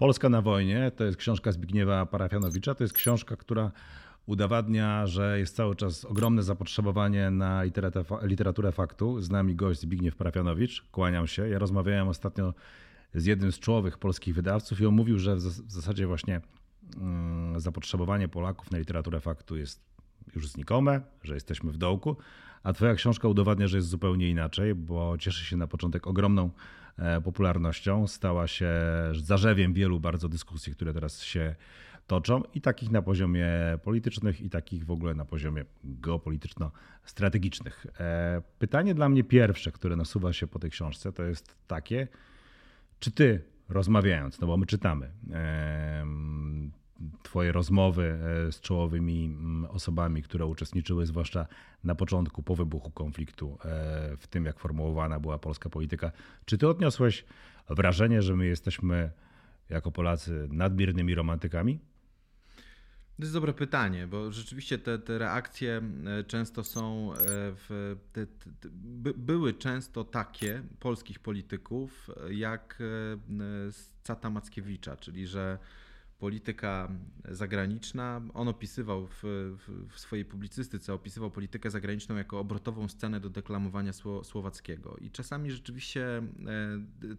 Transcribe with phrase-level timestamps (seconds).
[0.00, 2.74] Polska na wojnie to jest książka Zbigniewa Parafianowicza.
[2.74, 3.70] To jest książka, która
[4.26, 7.62] udowadnia, że jest cały czas ogromne zapotrzebowanie na
[8.22, 9.20] literaturę faktu.
[9.20, 10.82] Z nami gość Zbigniew Parafianowicz.
[10.92, 11.48] Kłaniam się.
[11.48, 12.54] Ja rozmawiałem ostatnio
[13.14, 15.40] z jednym z czołowych polskich wydawców i on mówił, że w
[15.72, 16.40] zasadzie właśnie
[16.96, 19.80] mm, zapotrzebowanie Polaków na literaturę faktu jest
[20.34, 22.16] już znikome, że jesteśmy w dołku,
[22.62, 26.50] a twoja książka udowadnia, że jest zupełnie inaczej, bo cieszy się na początek ogromną
[27.24, 28.70] popularnością, stała się
[29.12, 31.54] zarzewiem wielu bardzo dyskusji, które teraz się
[32.06, 33.48] toczą i takich na poziomie
[33.82, 37.86] politycznych i takich w ogóle na poziomie geopolityczno-strategicznych.
[38.00, 42.08] E, pytanie dla mnie pierwsze, które nasuwa się po tej książce, to jest takie,
[43.00, 45.10] czy ty rozmawiając, no bo my czytamy,
[47.22, 48.18] Twoje rozmowy
[48.48, 51.46] e, z czołowymi mm, osobami, które uczestniczyły, zwłaszcza
[51.84, 56.12] na początku, po wybuchu konfliktu, e, w tym jak formułowana była polska polityka.
[56.44, 57.24] Czy Ty odniosłeś
[57.68, 59.10] wrażenie, że my jesteśmy
[59.68, 61.78] jako Polacy nadmiernymi romantykami?
[63.16, 68.68] To jest dobre pytanie, bo rzeczywiście te, te reakcye e, często są w, te, te,
[69.16, 72.82] były często takie polskich polityków jak
[74.02, 75.58] Cata Mackiewicza, czyli że
[76.20, 76.88] polityka
[77.24, 78.20] zagraniczna.
[78.34, 79.22] On opisywał w,
[79.88, 84.96] w, swojej publicystyce, opisywał politykę zagraniczną jako obrotową scenę do deklamowania słowackiego.
[85.00, 86.22] I czasami rzeczywiście e,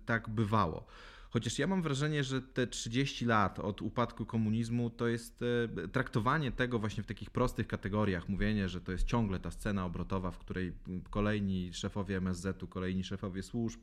[0.06, 0.86] tak bywało.
[1.30, 5.44] Chociaż ja mam wrażenie, że te 30 lat od upadku komunizmu to jest
[5.84, 9.86] e, traktowanie tego właśnie w takich prostych kategoriach, mówienie, że to jest ciągle ta scena
[9.86, 10.74] obrotowa, w której
[11.10, 13.82] kolejni szefowie MSZ-u, kolejni szefowie służb,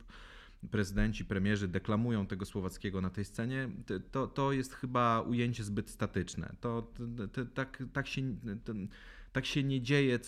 [0.71, 3.69] prezydenci, premierzy deklamują tego słowackiego na tej scenie,
[4.11, 6.55] to, to jest chyba ujęcie zbyt statyczne.
[6.61, 8.21] To, to, to tak, tak, się,
[9.31, 10.19] tak się nie dzieje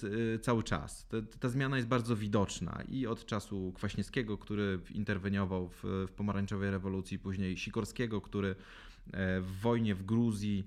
[0.42, 1.08] cały czas.
[1.40, 7.20] Ta, zmiana jest bardzo widoczna i od czasu Kwaśniewskiego, który interweniował w, w pomarańczowej rewolucji,
[7.20, 10.66] później Sikorskiego, który e, w wojnie w Gruzji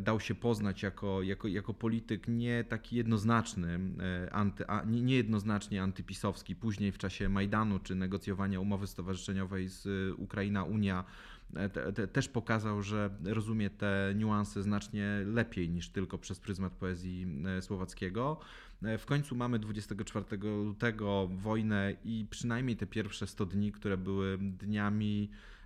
[0.00, 3.80] dał się poznać jako, jako, jako polityk nie taki jednoznaczny,
[4.26, 6.56] e, anty, a, niejednoznacznie antypisowski.
[6.56, 11.04] Później w czasie Majdanu czy negocjowania umowy stowarzyszeniowej z e, Ukraina-Unia
[11.72, 17.26] te, te, też pokazał, że rozumie te niuanse znacznie lepiej niż tylko przez pryzmat poezji
[17.60, 18.40] słowackiego.
[18.98, 20.24] W końcu mamy 24
[20.64, 25.59] lutego wojnę i przynajmniej te pierwsze 100 dni, które były dniami E,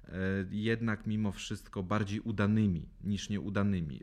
[0.51, 4.01] jednak mimo wszystko bardziej udanymi niż nieudanymi.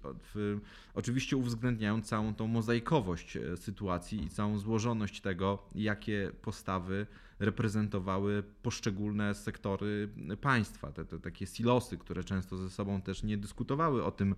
[0.93, 7.07] Oczywiście uwzględniając całą tą mozaikowość e, sytuacji i całą złożoność tego, jakie postawy
[7.39, 10.09] reprezentowały poszczególne sektory
[10.41, 14.35] państwa, te, te takie silosy, które często ze sobą też nie dyskutowały o tym, e,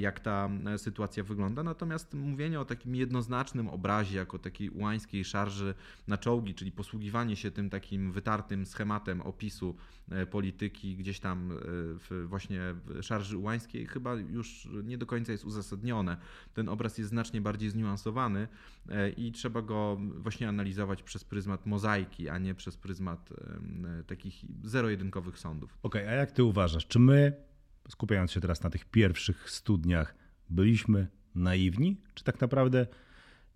[0.00, 1.62] jak ta e, sytuacja wygląda.
[1.62, 5.74] Natomiast mówienie o takim jednoznacznym obrazie, jako takiej ułańskiej szarży
[6.08, 9.76] na czołgi, czyli posługiwanie się tym takim wytartym schematem opisu
[10.10, 11.48] e, polityki gdzieś tam
[12.08, 12.60] w właśnie
[13.02, 16.16] szarży ułańskiej, chyba już nie do końca jest uzasadnione.
[16.54, 18.48] Ten obraz jest znacznie bardziej zniuansowany
[19.16, 23.32] i trzeba go właśnie analizować przez pryzmat mozaiki, a nie przez pryzmat
[24.06, 25.78] takich zero-jedynkowych sądów.
[25.82, 27.46] Okej, okay, a jak ty uważasz, czy my,
[27.88, 30.14] skupiając się teraz na tych pierwszych studniach,
[30.50, 32.86] byliśmy naiwni, czy tak naprawdę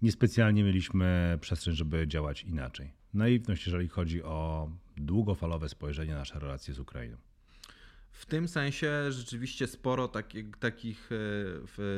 [0.02, 2.92] niespecjalnie mieliśmy przestrzeń, żeby działać inaczej?
[3.14, 7.16] Naiwność, jeżeli chodzi o długofalowe spojrzenie na nasze relacje z Ukrainą.
[8.12, 11.10] W tym sensie rzeczywiście sporo takich, takich,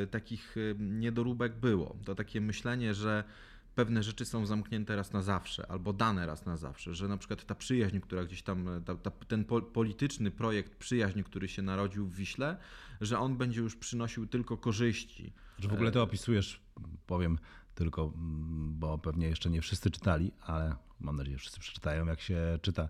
[0.03, 1.97] e, takich niedoróbek było.
[2.05, 3.25] To takie myślenie, że
[3.75, 7.45] pewne rzeczy są zamknięte raz na zawsze, albo dane raz na zawsze, że na przykład
[7.45, 12.07] ta przyjaźń, która gdzieś tam, ta, ta, ten po, polityczny projekt przyjaźń, który się narodził
[12.07, 12.57] w Wiśle,
[13.01, 15.33] że on będzie już przynosił tylko korzyści.
[15.59, 16.61] Że w ogóle to opisujesz,
[17.07, 17.39] powiem
[17.75, 18.13] tylko,
[18.69, 22.89] bo pewnie jeszcze nie wszyscy czytali, ale mam nadzieję, że wszyscy przeczytają, jak się czyta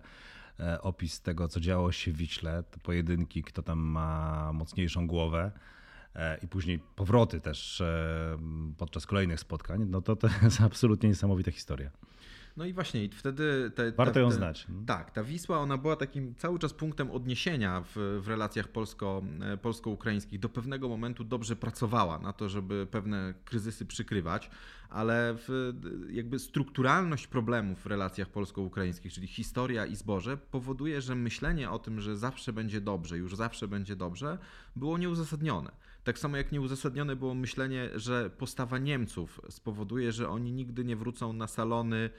[0.59, 5.82] e, opis tego, co działo się w Wiśle, pojedynki, kto tam ma mocniejszą głowę, E,
[6.41, 8.37] i później powroty też e,
[8.77, 11.91] podczas kolejnych spotkań, no to to jest absolutnie niesamowita historia.
[12.57, 13.71] No i właśnie, wtedy.
[13.75, 14.67] Te, Warto ją te, znać.
[14.85, 19.57] Tak, ta Wisła, ona była takim cały czas punktem odniesienia w, w relacjach polsko, e,
[19.57, 20.39] polsko-ukraińskich.
[20.39, 24.49] Do pewnego momentu dobrze pracowała na to, żeby pewne kryzysy przykrywać,
[24.89, 25.73] ale w,
[26.09, 32.01] jakby strukturalność problemów w relacjach polsko-ukraińskich, czyli historia i zboże, powoduje, że myślenie o tym,
[32.01, 34.37] że zawsze będzie dobrze, już zawsze będzie dobrze,
[34.75, 35.71] było nieuzasadnione.
[36.03, 41.33] Tak samo jak nieuzasadnione było myślenie, że postawa Niemców spowoduje, że oni nigdy nie wrócą
[41.33, 42.09] na salony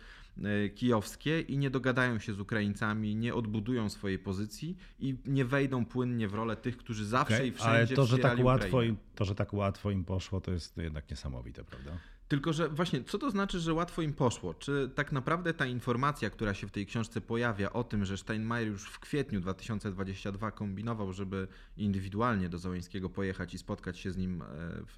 [0.42, 5.84] e, kijowskie i nie dogadają się z Ukraińcami, nie odbudują swojej pozycji i nie wejdą
[5.84, 8.96] płynnie w rolę tych, którzy zawsze okay, i wszędzie ale to, że tak łatwo im,
[9.14, 11.98] to, że tak łatwo im poszło, to jest jednak niesamowite, prawda?
[12.34, 14.54] Tylko, że właśnie, co to znaczy, że łatwo im poszło?
[14.54, 18.68] Czy tak naprawdę ta informacja, która się w tej książce pojawia o tym, że Steinmeier
[18.68, 24.42] już w kwietniu 2022 kombinował, żeby indywidualnie do Załęskiego pojechać i spotkać się z nim
[24.42, 24.46] e,
[24.86, 24.96] w,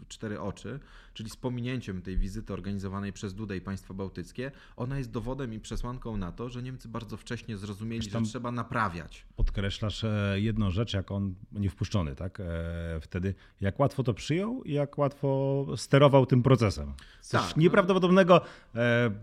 [0.00, 0.80] w cztery oczy,
[1.14, 5.60] czyli z pominięciem tej wizyty organizowanej przez Dudę i państwa bałtyckie, ona jest dowodem i
[5.60, 9.26] przesłanką na to, że Niemcy bardzo wcześnie zrozumieli, że trzeba naprawiać.
[9.36, 12.40] Podkreślasz e, jedną rzecz, jak on nie wpuszczony, tak?
[12.40, 16.61] E, wtedy, jak łatwo to przyjął i jak łatwo sterował tym procesem.
[16.70, 18.40] Coś tak, nieprawdopodobnego,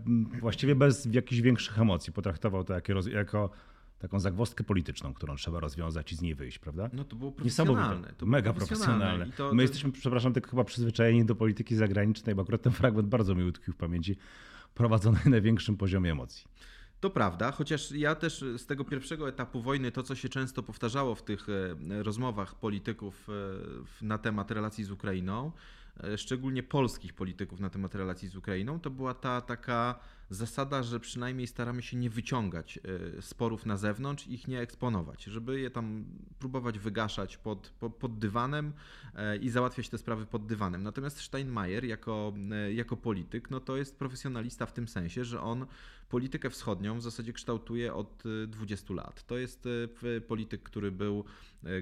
[0.06, 0.28] no.
[0.40, 2.12] właściwie bez jakichś większych emocji.
[2.12, 3.50] Potraktował to jako, jako
[3.98, 6.90] taką zagwozdkę polityczną, którą trzeba rozwiązać i z niej wyjść, prawda?
[6.92, 8.12] No to było profesjonalne.
[8.16, 9.26] To mega profesjonalne.
[9.26, 9.54] To, to...
[9.54, 13.44] My jesteśmy, przepraszam, tylko chyba przyzwyczajeni do polityki zagranicznej, bo akurat ten fragment bardzo mi
[13.44, 14.16] utkwił w pamięci,
[14.74, 16.44] prowadzony na największym poziomie emocji.
[17.00, 21.14] To prawda, chociaż ja też z tego pierwszego etapu wojny, to co się często powtarzało
[21.14, 25.50] w tych e, rozmowach polityków e, na temat relacji z Ukrainą, e,
[26.16, 30.00] szczególnie polskich polityków na temat relacji z Ukrainą, to była ta taka
[30.30, 32.78] zasada, że przynajmniej staramy się nie wyciągać
[33.18, 36.04] e, sporów na zewnątrz, ich nie eksponować, żeby je tam
[36.38, 37.70] próbować wygaszać pod,
[38.00, 38.72] pod, dywanem
[39.14, 40.82] e, i załatwiać te sprawy pod dywanem.
[40.82, 45.66] Natomiast Steinmeier jako, e, jako polityk, no to jest profesjonalista w tym sensie, że on
[46.10, 49.26] politykę wschodnią w zasadzie kształtuje od 20 lat.
[49.26, 49.68] To jest
[50.28, 51.24] polityk, który był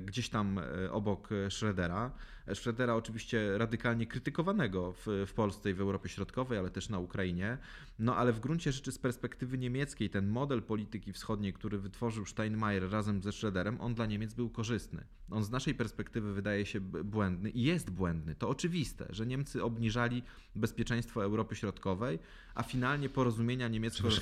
[0.01, 0.61] gdzieś tam
[0.91, 2.11] obok Schrödera.
[2.55, 7.59] Schrödera oczywiście radykalnie krytykowanego w, w Polsce i w Europie Środkowej, ale też na Ukrainie.
[7.99, 12.91] No ale w gruncie rzeczy z perspektywy niemieckiej ten model polityki wschodniej, który wytworzył Steinmeier
[12.91, 15.05] razem ze Schröderem, on dla Niemiec był korzystny.
[15.31, 18.35] On z naszej perspektywy wydaje się błędny i jest błędny.
[18.35, 20.23] To oczywiste, że Niemcy obniżali
[20.55, 22.19] bezpieczeństwo Europy Środkowej,
[22.55, 23.69] a finalnie porozumienia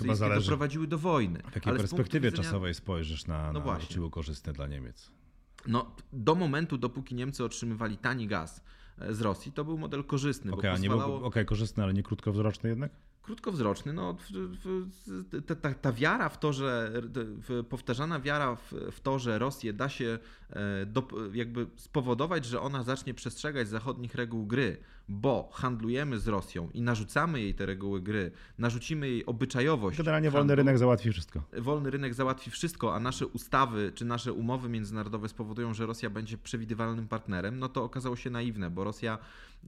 [0.00, 1.42] niemiecko-rosyjskie doprowadziły do wojny.
[1.50, 2.48] W jakiej perspektywie widzenia...
[2.48, 5.10] czasowej spojrzysz na, no na czy był korzystny dla Niemiec?
[5.66, 8.64] No, do momentu, dopóki Niemcy otrzymywali tani gaz
[8.98, 10.52] e, z Rosji, to był model korzystny.
[10.52, 11.22] Okej, okay, pozwalało...
[11.22, 12.90] okay, korzystny, ale nie krótkowzroczny jednak?
[13.26, 13.92] krótkowzroczny.
[13.92, 14.16] No,
[15.46, 16.92] ta, ta, ta, wiara w to, że
[17.68, 20.18] powtarzana wiara w, w, to, że Rosję da się
[20.50, 24.76] e, do, jakby spowodować, że ona zacznie przestrzegać zachodnich reguł gry,
[25.08, 29.98] bo handlujemy z Rosją i narzucamy jej te reguły gry, narzucimy jej obyczajowość.
[29.98, 31.42] Generalnie wolny rynek załatwi wszystko.
[31.58, 36.38] Wolny rynek załatwi wszystko, a nasze ustawy czy nasze umowy międzynarodowe spowodują, że Rosja będzie
[36.38, 39.18] przewidywalnym partnerem, no to okazało się naiwne, bo Rosja,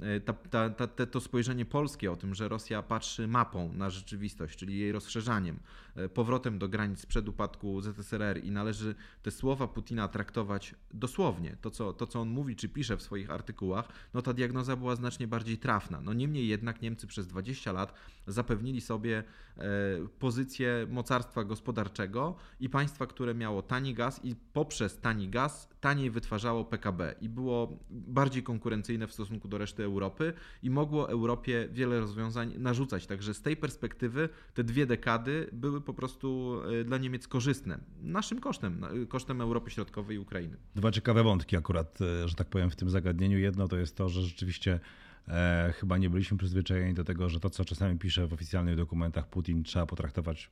[0.01, 4.59] e, ta, ta, ta, to spojrzenie polskie o tym, że Rosja patrzy mapą na rzeczywistość,
[4.59, 5.59] czyli jej rozszerzaniem,
[5.97, 11.71] e, powrotem do granic przed upadku ZSRR i należy te słowa Putina traktować dosłownie, to
[11.71, 15.29] co, to co on mówi czy pisze w swoich artykułach, no ta diagnoza była znacznie
[15.29, 16.01] bardziej trafna.
[16.01, 17.95] No niemniej jednak Niemcy przez 20 lat
[18.27, 19.25] zapewnili sobie
[19.57, 19.63] e,
[20.19, 26.65] pozycję mocarstwa gospodarczego i państwa, które miało tani gaz i poprzez tani gaz taniej wytwarzało
[26.65, 30.33] PKB i było bardziej konkurencyjne w stosunku do reszty Europy
[30.63, 33.07] i mogło Europie wiele rozwiązań narzucać.
[33.07, 37.79] Także z tej perspektywy te dwie dekady były po prostu e, dla Niemiec korzystne.
[38.03, 40.57] Naszym kosztem, kosztem Europy Środkowej i Ukrainy.
[40.75, 43.39] Dwa ciekawe wątki akurat, e, że tak powiem, w tym zagadnieniu.
[43.39, 44.81] Jedno to jest to, że rzeczywiście
[45.29, 49.29] E, chyba nie byliśmy przyzwyczajeni do tego, że to, co czasami pisze w oficjalnych dokumentach
[49.29, 50.51] Putin, trzeba potraktować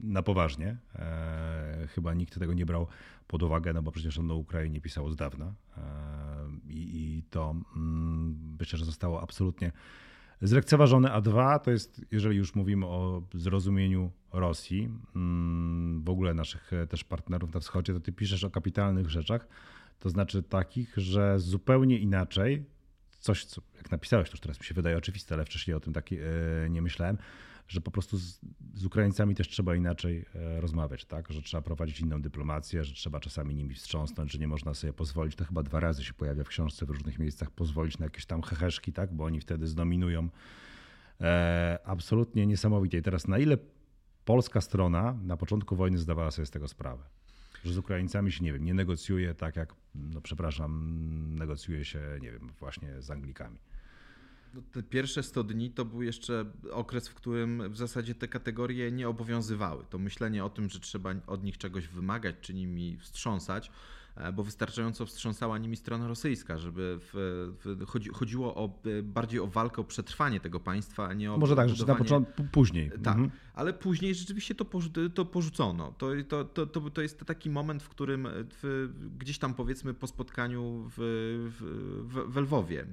[0.00, 0.76] na poważnie.
[0.94, 2.86] E, chyba nikt tego nie brał
[3.26, 5.54] pod uwagę, no bo przecież on na Ukrainie pisał od dawna.
[5.76, 5.82] E,
[6.68, 9.72] I, i to mm, myślę, że zostało absolutnie
[10.42, 11.12] zlekceważone.
[11.12, 17.04] A dwa, to jest, jeżeli już mówimy o zrozumieniu Rosji, mm, w ogóle naszych też
[17.04, 19.48] partnerów na wschodzie, to ty piszesz o kapitalnych rzeczach,
[19.98, 22.64] to znaczy takich, że zupełnie inaczej
[23.18, 25.92] coś, co jak napisałeś, to już teraz mi się wydaje oczywiste, ale wcześniej o tym
[25.92, 26.10] tak
[26.70, 27.18] nie myślałem,
[27.68, 28.40] że po prostu z,
[28.74, 31.32] z Ukraińcami też trzeba inaczej e, rozmawiać, tak?
[31.32, 35.36] Że trzeba prowadzić inną dyplomację, że trzeba czasami nimi wstrząsnąć, że nie można sobie pozwolić,
[35.36, 38.42] to chyba dwa razy się pojawia w książce w różnych miejscach, pozwolić na jakieś tam
[38.42, 39.14] heheszki, tak?
[39.14, 40.28] Bo oni wtedy zdominują
[41.20, 42.98] e, absolutnie niesamowicie.
[42.98, 43.58] I teraz na ile
[44.24, 47.04] polska strona na początku wojny zdawała sobie z tego sprawę?
[47.64, 52.32] że z Ukraińcami się, nie wiem, nie negocjuje tak jak, no przepraszam, negocjuje się, nie
[52.32, 53.58] wiem, właśnie z Anglikami.
[54.54, 58.92] No, te pierwsze 100 dni to był jeszcze okres, w którym w zasadzie te kategorie
[58.92, 59.84] nie obowiązywały.
[59.90, 63.70] To myślenie o tym, że trzeba od nich czegoś wymagać, czy nimi wstrząsać,
[64.16, 67.10] E, bo wystarczająco wstrząsała nimi strona rosyjska, żeby w,
[67.64, 71.38] w, chodzi, chodziło o, e, bardziej o walkę o przetrwanie tego państwa, a nie o.
[71.38, 72.90] Może tak, że na początku, później.
[72.90, 73.30] Tak, mhm.
[73.54, 74.66] Ale później rzeczywiście to,
[75.14, 75.92] to porzucono.
[75.98, 80.06] To, to, to, to, to jest taki moment, w którym w, gdzieś tam powiedzmy po
[80.06, 80.94] spotkaniu w,
[81.58, 82.86] w, w Lwowie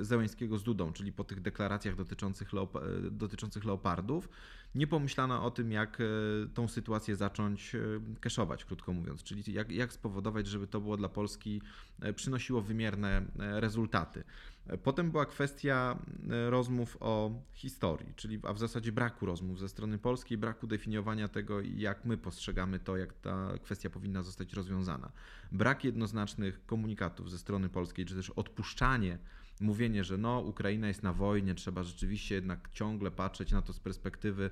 [0.00, 2.78] Zełańskiego z Dudą, czyli po tych deklaracjach dotyczących, leop,
[3.10, 4.28] dotyczących leopardów,
[4.74, 5.98] nie pomyślano o tym, jak
[6.54, 7.76] tą sytuację zacząć
[8.20, 11.62] keszować, krótko mówiąc, czyli jak, jak spowodować, żeby to było dla Polski
[12.14, 14.24] przynosiło wymierne rezultaty.
[14.82, 15.98] Potem była kwestia
[16.30, 21.28] e, rozmów o historii, czyli a w zasadzie braku rozmów ze strony polskiej, braku definiowania
[21.28, 25.12] tego, jak my postrzegamy to, jak ta kwestia powinna zostać rozwiązana.
[25.52, 29.18] Brak jednoznacznych komunikatów ze strony polskiej, czy też odpuszczanie
[29.60, 33.80] mówienie, że no, Ukraina jest na wojnie, trzeba rzeczywiście jednak ciągle patrzeć na to z
[33.80, 34.50] perspektywy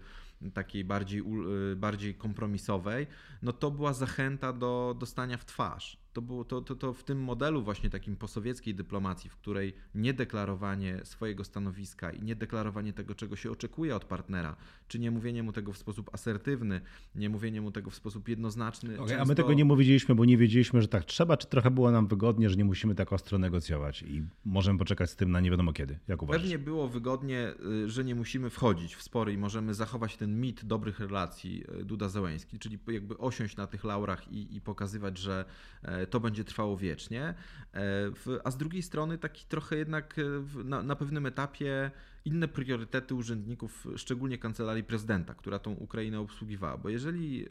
[0.54, 3.06] takiej bardziej, e, bardziej kompromisowej,
[3.42, 7.20] no to była zachęta do dostania w twarz to, było, to, to, to w tym
[7.22, 13.50] modelu właśnie takim posowieckiej dyplomacji, w której niedeklarowanie swojego stanowiska i niedeklarowanie tego, czego się
[13.50, 14.56] oczekuje od partnera,
[14.88, 16.80] czy nie mówienie mu tego w sposób asertywny,
[17.14, 18.94] nie mówienie mu tego w sposób jednoznaczny.
[18.94, 19.22] Okay, często...
[19.22, 22.06] A my tego nie mówiliśmy, bo nie wiedzieliśmy, że tak trzeba, czy trochę było nam
[22.06, 25.72] wygodnie, że nie musimy tak ostro negocjować i możemy poczekać z tym na nie wiadomo
[25.72, 25.98] kiedy.
[26.08, 26.42] Jak uważasz?
[26.42, 27.54] Pewnie było wygodnie,
[27.84, 31.84] y, że nie musimy wchodzić w spory i możemy zachować ten mit dobrych relacji y,
[31.84, 35.44] Duda-Zełęński, czyli jakby osiąść na tych laurach i, i pokazywać, że
[35.82, 37.34] e, to będzie trwało wiecznie.
[37.74, 38.10] E,
[38.44, 41.90] a z drugiej strony taki trochę jednak e, na, na pewnym etapie
[42.24, 46.78] inne priorytety urzędników, szczególnie kancelarii prezydenta, która tą Ukrainę obsługiwała.
[46.78, 47.46] Bo jeżeli e,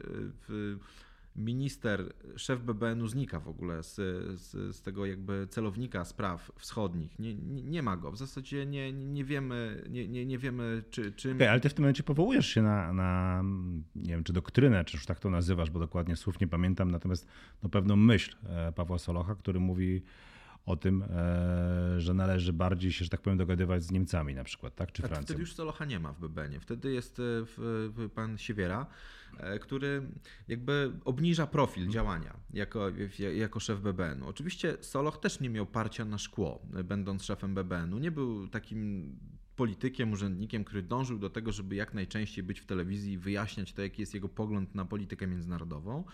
[0.48, 0.78] w,
[1.38, 3.94] minister, szef BBN-u znika w ogóle z,
[4.40, 7.18] z, z, tego jakby celownika spraw wschodnich.
[7.18, 8.12] Nie, nie, nie, ma go.
[8.12, 11.36] W zasadzie nie, nie wiemy, nie, nie, nie wiemy czy, czym...
[11.36, 13.42] Okay, ale ty w tym momencie powołujesz się na, na,
[13.96, 17.26] nie wiem, czy doktrynę, czy już tak to nazywasz, bo dokładnie słów nie pamiętam, natomiast
[17.62, 20.02] no, pewną myśl e, Pawła Solocha, który mówi
[20.66, 24.74] o tym, e, że należy bardziej się, że tak powiem, dogadywać z Niemcami na przykład,
[24.74, 24.92] tak?
[24.92, 25.24] Czy tak, Francją?
[25.24, 26.60] Wtedy już Solocha nie ma w BBN-ie.
[26.60, 27.20] Wtedy jest
[28.04, 28.86] e, pan Siewiera,
[29.60, 30.02] który
[30.48, 31.92] jakby obniża profil mhm.
[31.92, 32.90] działania jako,
[33.34, 34.26] jako szef BBN-u.
[34.28, 37.98] Oczywiście Soloch też nie miał parcia na szkło, będąc szefem BBN-u.
[37.98, 39.12] Nie był takim
[39.56, 43.82] politykiem, urzędnikiem, który dążył do tego, żeby jak najczęściej być w telewizji i wyjaśniać to,
[43.82, 46.04] jaki jest jego pogląd na politykę międzynarodową.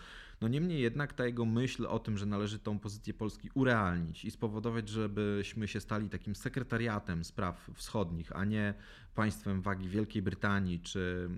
[0.41, 4.31] No niemniej jednak ta jego myśl o tym, że należy tą pozycję Polski urealnić i
[4.31, 8.73] spowodować, żebyśmy się stali takim sekretariatem spraw wschodnich, a nie
[9.15, 11.29] państwem wagi Wielkiej Brytanii czy,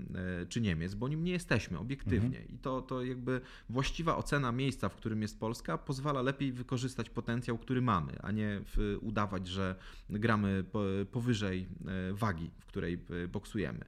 [0.42, 2.40] e, czy Niemiec, bo nim nie jesteśmy obiektywnie.
[2.40, 2.56] Mhm.
[2.56, 7.58] I to, to jakby właściwa ocena miejsca, w którym jest Polska, pozwala lepiej wykorzystać potencjał,
[7.58, 8.62] który mamy, a nie
[9.02, 9.76] udawać, że
[10.10, 10.64] gramy
[11.12, 13.86] powyżej e, wagi, w której e, boksujemy.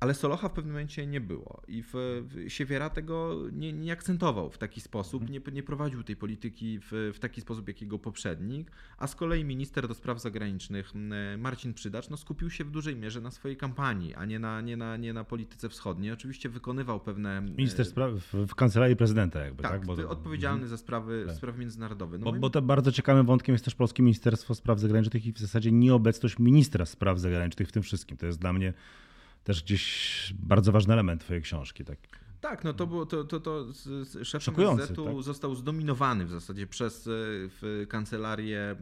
[0.00, 4.50] Ale Solocha w pewnym momencie nie było i w, w Siewiera tego nie, nie, akcentował
[4.50, 5.44] w taki sposób, mhm.
[5.46, 9.44] nie, nie prowadził tej polityki w, w, taki sposób jak jego poprzednik, a z kolei
[9.44, 10.92] minister do spraw zagranicznych
[11.38, 14.76] Marcin Przydacz no, skupił się w dużej mierze na swojej kampanii, a nie na, nie
[14.76, 16.12] na, nie na polityce wschodniej.
[16.12, 17.42] Oczywiście wykonywał pewne...
[17.42, 19.72] Minister spraw w kancelarii prezydenta jakby, tak?
[19.72, 19.86] tak?
[19.86, 20.08] Bo...
[20.08, 20.70] odpowiedzialny mhm.
[20.70, 21.36] za sprawy, tak.
[21.36, 22.18] sprawy międzynarodowe.
[22.18, 25.38] No bo, bo to bardzo ciekawym wątkiem jest też Polskie Ministerstwo Spraw Zagranicznych i w
[25.38, 28.16] zasadzie nieobecność ministra spraw zagranicznych w tym wszystkim.
[28.16, 28.72] To jest dla mnie
[29.46, 31.84] też gdzieś bardzo ważny element twojej książki.
[31.84, 31.98] Tak.
[32.40, 33.66] Tak, no to było to, to, to
[34.22, 35.22] szef MSZ-u tak?
[35.22, 38.76] został zdominowany w zasadzie przez w kancelarię e,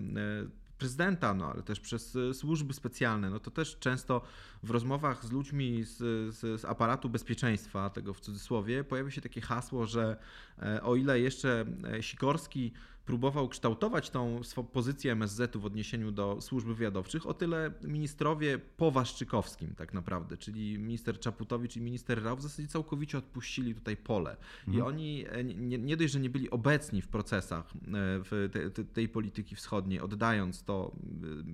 [0.79, 3.31] prezydenta, no ale też przez e, służby specjalne.
[3.31, 4.23] No to też często
[4.63, 5.97] w rozmowach z ludźmi z,
[6.35, 10.17] z, z, aparatu bezpieczeństwa, tego w cudzysłowie, pojawia się takie hasło, że
[10.59, 11.65] e, o ile jeszcze
[12.01, 12.73] Sikorski
[13.05, 14.41] próbował kształtować tą
[14.73, 20.79] pozycję MSZ-u w odniesieniu do służb wywiadowczych, o tyle ministrowie po Waszczykowskim tak naprawdę, czyli
[20.79, 24.37] minister Czaputowicz i minister Rał w zasadzie całkowicie odpuścili tutaj pole.
[24.59, 24.79] Mhm.
[24.79, 28.71] I oni e, nie, nie, dość, że nie byli obecni w procesach e, w te,
[28.71, 30.93] te, tej polityki wschodniej, oddając to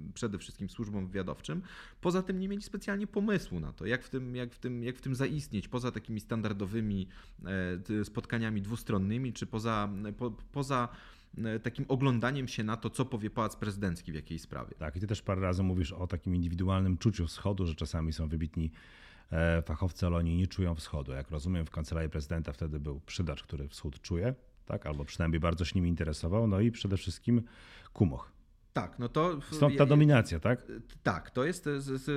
[0.09, 1.63] e, przede wszystkim służbom wywiadowczym,
[2.01, 4.97] poza tym nie mieli specjalnie pomysłu na to, jak w tym, jak w tym, jak
[4.97, 7.09] w tym zaistnieć, poza takimi standardowymi
[8.05, 9.89] spotkaniami dwustronnymi, czy poza,
[10.19, 10.89] po, poza
[11.63, 14.75] takim oglądaniem się na to, co powie pałac prezydencki w jakiej sprawie.
[14.79, 18.29] Tak, i ty też parę razy mówisz o takim indywidualnym czuciu wschodu, że czasami są
[18.29, 18.71] wybitni
[19.33, 21.13] e, fachowcy, ale oni nie czują wschodu.
[21.13, 24.35] Jak rozumiem, w kancelarii prezydenta wtedy był przydacz, który wschód czuje,
[24.67, 24.87] tak?
[24.87, 27.43] albo przynajmniej bardzo się nim interesował, no i przede wszystkim
[27.93, 28.40] Kumoch.
[28.81, 29.41] Tak, no to.
[29.51, 30.63] Stąd ta dominacja, tak?
[31.03, 31.69] Tak, to jest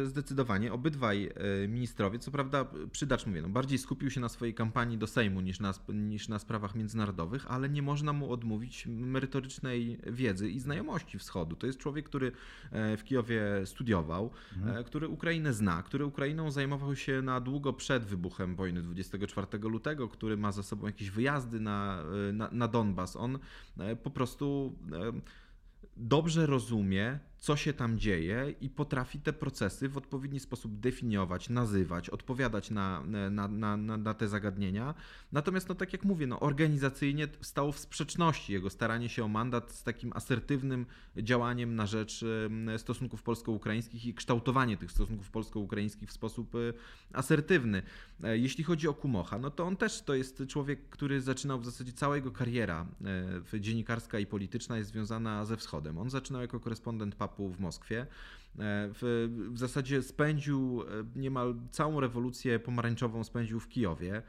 [0.05, 0.73] zdecydowanie.
[0.73, 1.25] Obydwaj
[1.63, 5.41] e, ministrowie, co prawda, przydacz mówię, no bardziej skupił się na swojej kampanii do Sejmu
[5.41, 11.19] niż na, niż na sprawach międzynarodowych, ale nie można mu odmówić merytorycznej wiedzy i znajomości
[11.19, 11.55] wschodu.
[11.55, 12.31] To jest człowiek, który
[12.71, 14.77] e, w Kijowie studiował, mhm.
[14.77, 20.07] E, który Ukrainę zna, który Ukrainą zajmował się na długo przed wybuchem wojny 24 lutego,
[20.07, 22.03] który ma za sobą jakieś wyjazdy na,
[22.33, 23.15] na, na Donbas.
[23.15, 23.39] On
[24.03, 24.75] po prostu
[25.97, 32.09] dobrze rozumie, co się tam dzieje i potrafi te procesy w odpowiedni sposób definiować, nazywać,
[32.09, 34.93] odpowiadać na, na, na, na, te zagadnienia.
[35.31, 39.71] Natomiast, no tak jak mówię, no, organizacyjnie stało w sprzeczności jego staranie się o mandat
[39.71, 40.85] z takim asertywnym
[41.17, 42.25] działaniem na rzecz
[42.77, 46.73] stosunków polsko-ukraińskich i kształtowanie tych stosunków polsko-ukraińskich w sposób y,
[47.13, 47.83] asertywny.
[48.23, 51.65] E, jeśli chodzi o Kumocha, no to on też to jest człowiek, który zaczynał w
[51.65, 52.85] zasadzie cała jego kariera
[53.53, 55.97] e, dziennikarska i polityczna jest związana ze wschodem.
[55.97, 58.01] On zaczynał jako korespondent papu w Moskwie.
[58.01, 58.05] E,
[58.93, 60.83] w, w zasadzie spędził
[61.15, 64.21] niemal całą rewolucję pomarańczową spędził w Kijowie.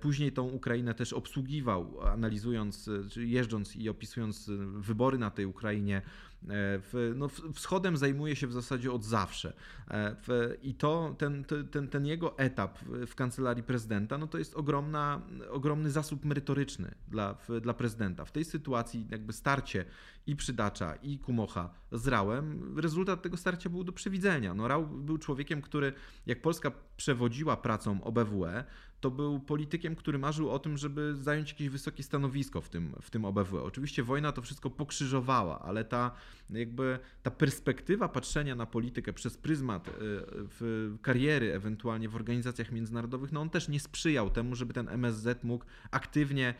[0.00, 6.02] Później tą Ukrainę też obsługiwał, analizując, jeżdżąc i opisując wybory na tej Ukrainie E,
[6.42, 9.52] w, no, wschodem zajmuje się w zasadzie od zawsze.
[9.88, 14.54] E, w, I to, ten, ten, ten jego etap w kancelarii prezydenta, no to jest
[14.54, 15.20] ogromna,
[15.50, 18.24] ogromny zasób merytoryczny dla, dla prezydenta.
[18.24, 19.84] W tej sytuacji jakby starcie
[20.26, 24.54] i Przydacza, i Kumocha z Rałem, rezultat tego starcia był do przewidzenia.
[24.54, 25.92] No, Rał był człowiekiem, który
[26.26, 28.64] jak Polska przewodziła pracą OBWE,
[29.00, 33.10] to był politykiem, który marzył o tym, żeby zająć jakieś wysokie stanowisko w tym, w
[33.10, 33.62] tym OBWE.
[33.62, 36.10] Oczywiście wojna to wszystko pokrzyżowała, ale ta
[36.50, 39.92] jakby ta perspektywa patrzenia na politykę przez pryzmat e,
[40.34, 45.44] w kariery, ewentualnie w organizacjach międzynarodowych, no on też nie sprzyjał temu, żeby ten MSZ
[45.44, 46.54] mógł aktywnie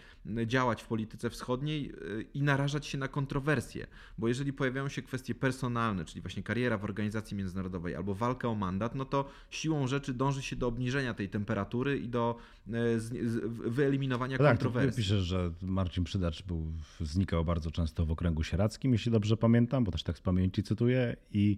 [0.47, 3.87] działać w polityce wschodniej e, i narażać się na kontrowersje.
[4.19, 8.55] Bo jeżeli pojawiają się kwestie personalne, czyli właśnie kariera w organizacji międzynarodowej albo walka o
[8.55, 12.73] mandat, no to siłą rzeczy dąży się do obniżenia tej temperatury i do e,
[13.71, 15.03] wyeliminowania tak, kontrowersji.
[15.03, 19.93] Piszesz, że Marcin Przydacz był, znikał bardzo często w okręgu sieradzkim, jeśli dobrze pamiętam, bo
[19.93, 21.57] też tak z pamięci cytuję i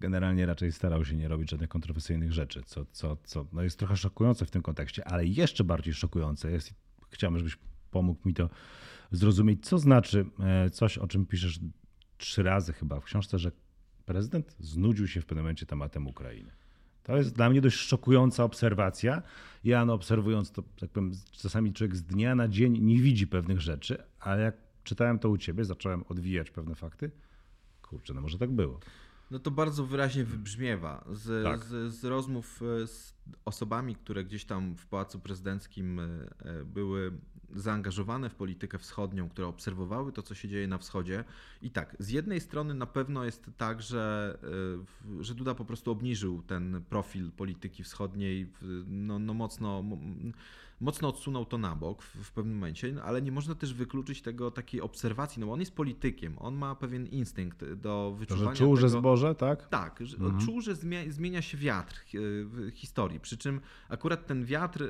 [0.00, 3.96] generalnie raczej starał się nie robić żadnych kontrowersyjnych rzeczy, co, co, co no jest trochę
[3.96, 6.74] szokujące w tym kontekście, ale jeszcze bardziej szokujące jest,
[7.10, 7.58] chciałbym, żebyś
[7.90, 8.50] pomógł mi to
[9.10, 11.60] zrozumieć, co znaczy e, coś, o czym piszesz
[12.16, 13.52] trzy razy chyba w książce, że
[14.04, 16.52] prezydent znudził się w pewnym momencie tematem Ukrainy.
[17.02, 19.22] To jest dla mnie dość szokująca obserwacja.
[19.64, 23.60] Ja no, obserwując to, tak powiem, czasami człowiek z dnia na dzień nie widzi pewnych
[23.60, 27.10] rzeczy, ale jak czytałem to u ciebie, zacząłem odwijać pewne fakty.
[27.82, 28.80] Kurczę, no może tak było.
[29.30, 31.64] No to bardzo wyraźnie wybrzmiewa z, tak.
[31.64, 33.14] z, z, rozmów e, z
[33.44, 36.04] osobami, które gdzieś tam w Pałacu Prezydenckim e,
[36.38, 37.12] e, były
[37.54, 41.24] zaangażowane w politykę wschodnią, które obserwowały to, co się dzieje na wschodzie.
[41.62, 44.38] I tak, z jednej strony na pewno jest tak, że,
[45.20, 48.52] że Duda po prostu obniżył ten profil polityki wschodniej
[48.86, 49.84] no, no mocno
[50.80, 54.22] mocno odsunął to na bok w, w pewnym momencie, no, ale nie można też wykluczyć
[54.22, 58.56] tego takiej obserwacji, no bo on jest politykiem, on ma pewien instynkt do wyczuwania że
[58.56, 58.80] czuł, tego...
[58.80, 59.68] że zboże, tak?
[59.68, 60.46] Tak, że mhm.
[60.46, 60.74] czuł, że
[61.08, 64.86] zmienia się wiatr w historii, przy czym akurat ten wiatr e,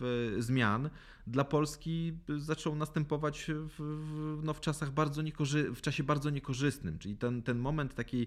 [0.00, 0.90] w zmian
[1.30, 7.16] dla Polski zaczął następować w, no, w czasach bardzo niekorzy- w czasie bardzo niekorzystnym, czyli
[7.16, 8.26] ten, ten moment takiej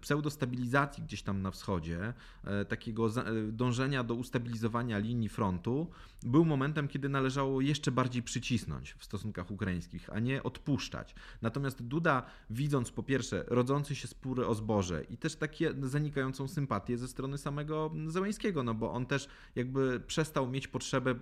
[0.00, 5.90] pseudostabilizacji gdzieś tam na wschodzie, e, takiego e, dążenia do ustabilizowania linii frontu,
[6.22, 11.14] był momentem, kiedy należało jeszcze bardziej przycisnąć w stosunkach ukraińskich, a nie odpuszczać.
[11.42, 16.98] Natomiast Duda, widząc po pierwsze rodzący się spór o zboże i też takie zanikającą sympatię
[16.98, 21.16] ze strony samego Zełańskiego, no bo on też jakby przestał mieć potrzebę e,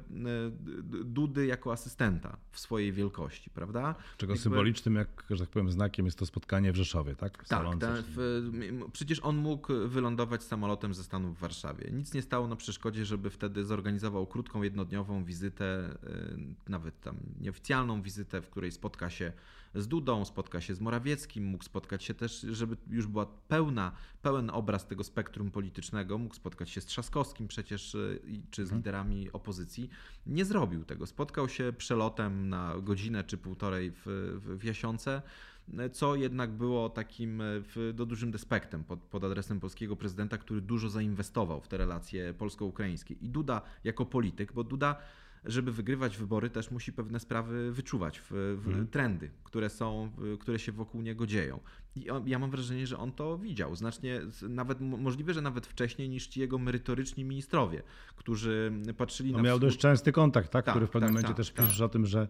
[1.20, 3.94] Dudy jako asystenta w swojej wielkości, prawda?
[4.16, 4.42] Czego jakby...
[4.42, 7.44] symbolicznym, jak że tak powiem, znakiem jest to spotkanie w Rzeszowie, tak?
[7.44, 8.42] W tak, ta, w,
[8.92, 11.90] przecież on mógł wylądować samolotem ze Stanów w Warszawie.
[11.92, 18.02] Nic nie stało na przeszkodzie, żeby wtedy zorganizował krótką, jednodniową wizytę, y, nawet tam nieoficjalną
[18.02, 19.32] wizytę, w której spotka się
[19.74, 24.50] z Dudą, spotka się z Morawieckim, mógł spotkać się też, żeby już była pełna, pełen
[24.50, 28.78] obraz tego spektrum politycznego, mógł spotkać się z Trzaskowskim przecież y, czy z mhm.
[28.78, 29.90] liderami opozycji.
[30.26, 31.06] Nie zrobił tego.
[31.06, 34.02] Spotkał się przelotem na godzinę czy półtorej w,
[34.58, 35.22] w, Jasionce
[35.92, 40.88] co jednak było takim w, do dużym despektem pod, pod adresem polskiego prezydenta, który dużo
[40.88, 43.14] zainwestował w te relacje polsko-ukraińskie.
[43.14, 44.96] I Duda jako polityk, bo Duda
[45.44, 48.30] żeby wygrywać wybory, też musi pewne sprawy wyczuwać, w,
[48.62, 48.86] w mhm.
[48.86, 51.60] trendy, które są, które się wokół niego dzieją.
[51.96, 53.76] I on, ja mam wrażenie, że on to widział.
[53.76, 57.82] Znacznie, nawet możliwe, że nawet wcześniej niż ci jego merytoryczni ministrowie,
[58.16, 59.44] którzy patrzyli no na.
[59.44, 60.64] Miał dość częsty kontakt, tak?
[60.64, 61.66] tak który w pewnym tak, momencie tak, też tak.
[61.66, 62.28] piszesz o tym, że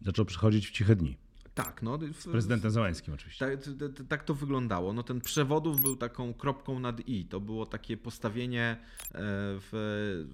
[0.00, 1.16] zaczął przychodzić w ciche dni.
[1.54, 1.98] Tak, no.
[2.18, 3.46] Z prezydentem Załęskim oczywiście.
[3.46, 3.60] Tak,
[4.08, 4.92] tak, to wyglądało.
[4.92, 7.24] No, ten przewodów był taką kropką nad i.
[7.24, 8.78] To było takie postawienie e,
[9.14, 10.26] w,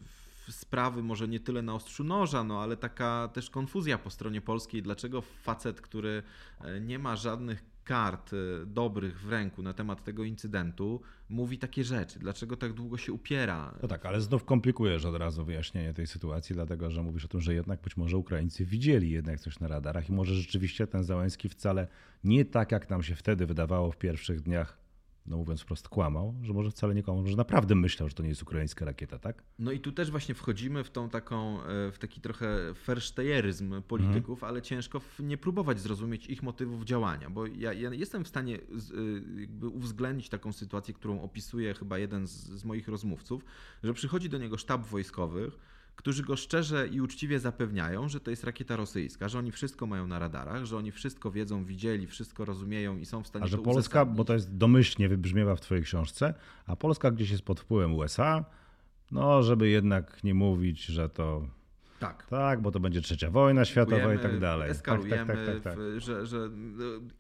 [0.51, 4.83] sprawy może nie tyle na ostrzu noża, no ale taka też konfuzja po stronie polskiej,
[4.83, 6.23] dlaczego facet, który
[6.61, 11.85] e, nie ma żadnych kart e, dobrych w ręku na temat tego incydentu, mówi takie
[11.85, 12.19] rzeczy.
[12.19, 13.75] Dlaczego tak długo się upiera?
[13.83, 17.41] No tak, ale znów komplikujesz od razu wyjaśnienie tej sytuacji, dlatego że mówisz o tym,
[17.41, 21.49] że jednak być może Ukraińcy widzieli jednak coś na radarach i może rzeczywiście ten Załęski
[21.49, 21.89] wcale
[22.25, 24.82] nie tak, jak nam się wtedy wydawało w pierwszych dniach
[25.27, 28.29] no mówiąc wprost, kłamał, że może wcale nie kłamał, że naprawdę myślał, że to nie
[28.29, 29.43] jest ukraińska rakieta, tak?
[29.59, 34.39] No i tu też właśnie wchodzimy w tą taką, e, w taki trochę fersztejeryzm polityków,
[34.39, 34.51] mhm.
[34.51, 39.41] ale ciężko nie próbować zrozumieć ich motywów działania, bo ja, ja jestem w stanie e,
[39.41, 43.45] jakby uwzględnić taką sytuację, którą opisuje chyba jeden z, z moich rozmówców,
[43.83, 45.59] że przychodzi do niego sztab wojskowych,
[46.03, 50.07] którzy go szczerze i uczciwie zapewniają, że to jest rakieta rosyjska, że oni wszystko mają
[50.07, 53.57] na radarach, że oni wszystko wiedzą, widzieli, wszystko rozumieją i są w stanie a że
[53.57, 56.35] to Polska, bo to jest domyślnie wybrzmiewa w twojej książce,
[56.67, 58.45] a Polska gdzieś jest pod wpływem USA,
[59.11, 61.47] no żeby jednak nie mówić, że to
[62.03, 62.27] tak.
[62.27, 64.71] Tak, bo to będzie trzecia wojna światowa i tak dalej.
[64.71, 66.51] Eskalujemy, tak, tak, tak, w, że, że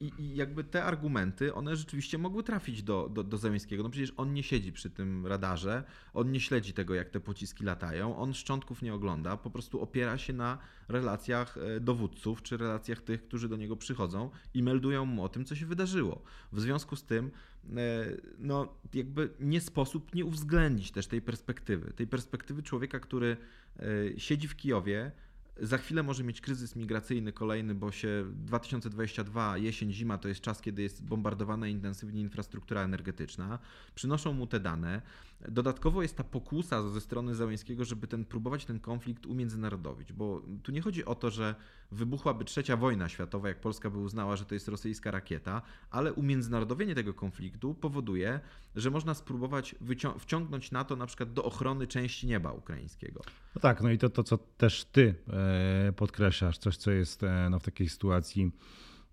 [0.00, 3.82] i, i, jakby te argumenty, one rzeczywiście mogły trafić do, do, do Zeleńskiego.
[3.82, 7.64] No przecież on nie siedzi przy tym radarze, on nie śledzi tego, jak te pociski
[7.64, 10.58] latają, on szczątków nie ogląda, po prostu opiera się na
[10.92, 15.44] relacjach e, dowódców, czy relacjach tych, którzy do niego przychodzą i meldują mu o tym,
[15.44, 16.22] co się wydarzyło.
[16.52, 17.30] W związku z tym
[17.76, 18.06] e,
[18.38, 21.92] no, jakby nie sposób nie uwzględnić też tej perspektywy.
[21.92, 23.36] Tej perspektywy człowieka, który
[23.78, 23.84] e,
[24.20, 25.12] siedzi w Kijowie,
[25.60, 30.60] za chwilę może mieć kryzys migracyjny kolejny, bo się 2022, jesień, zima to jest czas,
[30.60, 33.58] kiedy jest bombardowana intensywnie infrastruktura energetyczna.
[33.94, 35.02] Przynoszą mu te dane.
[35.48, 40.72] Dodatkowo jest ta pokusa ze strony Załęskiego, żeby ten, próbować ten konflikt umiędzynarodowić, bo tu
[40.72, 41.54] nie chodzi o to, że
[41.90, 46.94] wybuchłaby trzecia wojna światowa, jak Polska by uznała, że to jest rosyjska rakieta, ale umiędzynarodowienie
[46.94, 48.40] tego konfliktu powoduje,
[48.76, 49.74] że można spróbować
[50.18, 53.20] wciągnąć NATO na przykład do ochrony części nieba ukraińskiego.
[53.54, 57.48] No tak, no i to, to co też ty e, podkreślasz, coś co jest e,
[57.50, 58.52] no, w takiej sytuacji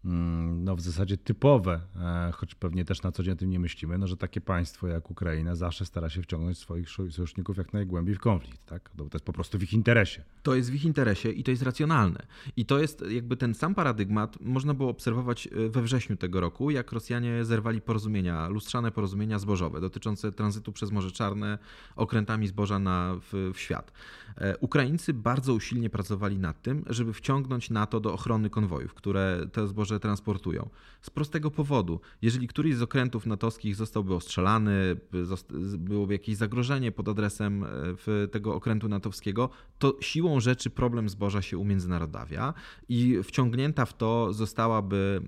[0.03, 3.97] no w zasadzie typowe, e, choć pewnie też na co dzień o tym nie myślimy,
[3.97, 8.19] no że takie państwo jak Ukraina zawsze stara się wciągnąć swoich sojuszników jak najgłębiej w
[8.19, 8.89] konflikt, tak?
[8.97, 10.23] No to jest po prostu w ich interesie.
[10.43, 12.25] To jest w ich interesie i to jest racjonalne.
[12.57, 16.71] I to jest jakby ten sam paradygmat można było obserwować e, we wrześniu tego roku,
[16.71, 21.57] jak Rosjanie zerwali porozumienia, lustrzane porozumienia zbożowe dotyczące tranzytu przez Morze Czarne
[21.95, 23.91] okrętami zboża na, w, w świat.
[24.37, 29.67] E, Ukraińcy bardzo usilnie pracowali nad tym, żeby wciągnąć NATO do ochrony konwojów, które te
[29.67, 30.69] zboże że transportują.
[31.01, 34.97] Z prostego powodu, jeżeli któryś z okrętów natowskich zostałby ostrzelany,
[35.77, 39.49] byłoby jakieś zagrożenie pod adresem e, tego okrętu natowskiego,
[39.79, 42.53] to siłą rzeczy problem zboża się umiędzynarodawia
[42.89, 45.21] i wciągnięta w to zostałaby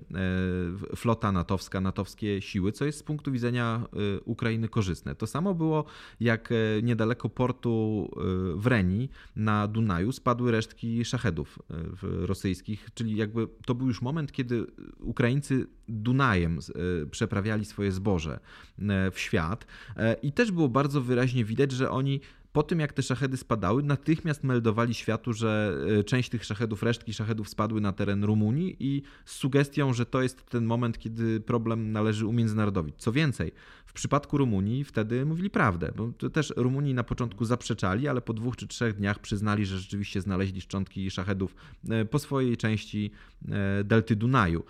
[0.92, 3.82] e, flota natowska, natowskie siły, co jest z punktu widzenia
[4.16, 5.14] e, Ukrainy korzystne.
[5.14, 5.84] To samo było
[6.20, 6.48] jak
[6.82, 8.08] niedaleko portu
[8.56, 11.58] w Reni na Dunaju spadły resztki szachedów
[12.02, 14.66] rosyjskich, czyli jakby to był już moment, kiedy kiedy
[15.00, 18.40] Ukraińcy Dunajem e, przeprawiali swoje zboże
[18.78, 22.20] e, w świat e, i też było bardzo wyraźnie widać, że oni
[22.52, 27.48] po tym jak te szachedy spadały, natychmiast meldowali światu, że część tych szachedów, resztki szachedów
[27.48, 32.26] spadły na teren Rumunii i z sugestią, że to jest ten moment, kiedy problem należy
[32.26, 32.94] umiędzynarodowić.
[32.98, 33.52] Co więcej,
[33.92, 38.56] w przypadku Rumunii wtedy mówili prawdę, bo też Rumunii na początku zaprzeczali, ale po dwóch
[38.56, 41.54] czy trzech dniach przyznali, że rzeczywiście znaleźli szczątki szachedów
[41.88, 43.10] e, po swojej części
[43.48, 44.64] e, delty Dunaju.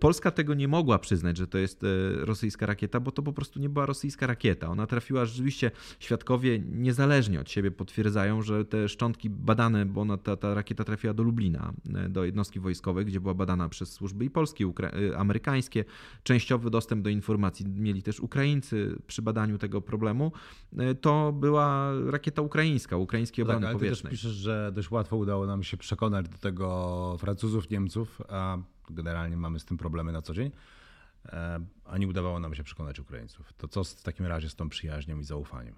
[0.00, 1.84] Polska tego nie mogła przyznać, że to jest
[2.16, 4.68] rosyjska rakieta, bo to po prostu nie była rosyjska rakieta.
[4.68, 10.36] Ona trafiła rzeczywiście, świadkowie niezależnie od siebie potwierdzają, że te szczątki badane, bo ona, ta,
[10.36, 14.30] ta rakieta trafiła do Lublina, e, do jednostki wojskowej, gdzie była badana przez służby i
[14.30, 15.84] polskie, i e, amerykańskie.
[16.22, 18.49] Częściowy dostęp do informacji mieli też Ukraińcy
[19.06, 20.32] przy badaniu tego problemu.
[20.78, 24.10] E, to była rakieta ukraińska, ukraińskiej obrony tak, ale powietrznej.
[24.10, 28.58] Ty też piszesz, że dość łatwo udało nam się przekonać do tego Francuzów, Niemców, a
[28.90, 30.50] generalnie mamy z tym problemy na co dzień
[31.84, 33.52] a nie udawało nam się przekonać Ukraińców.
[33.52, 35.74] To co w takim razie z tą przyjaźnią i zaufaniem?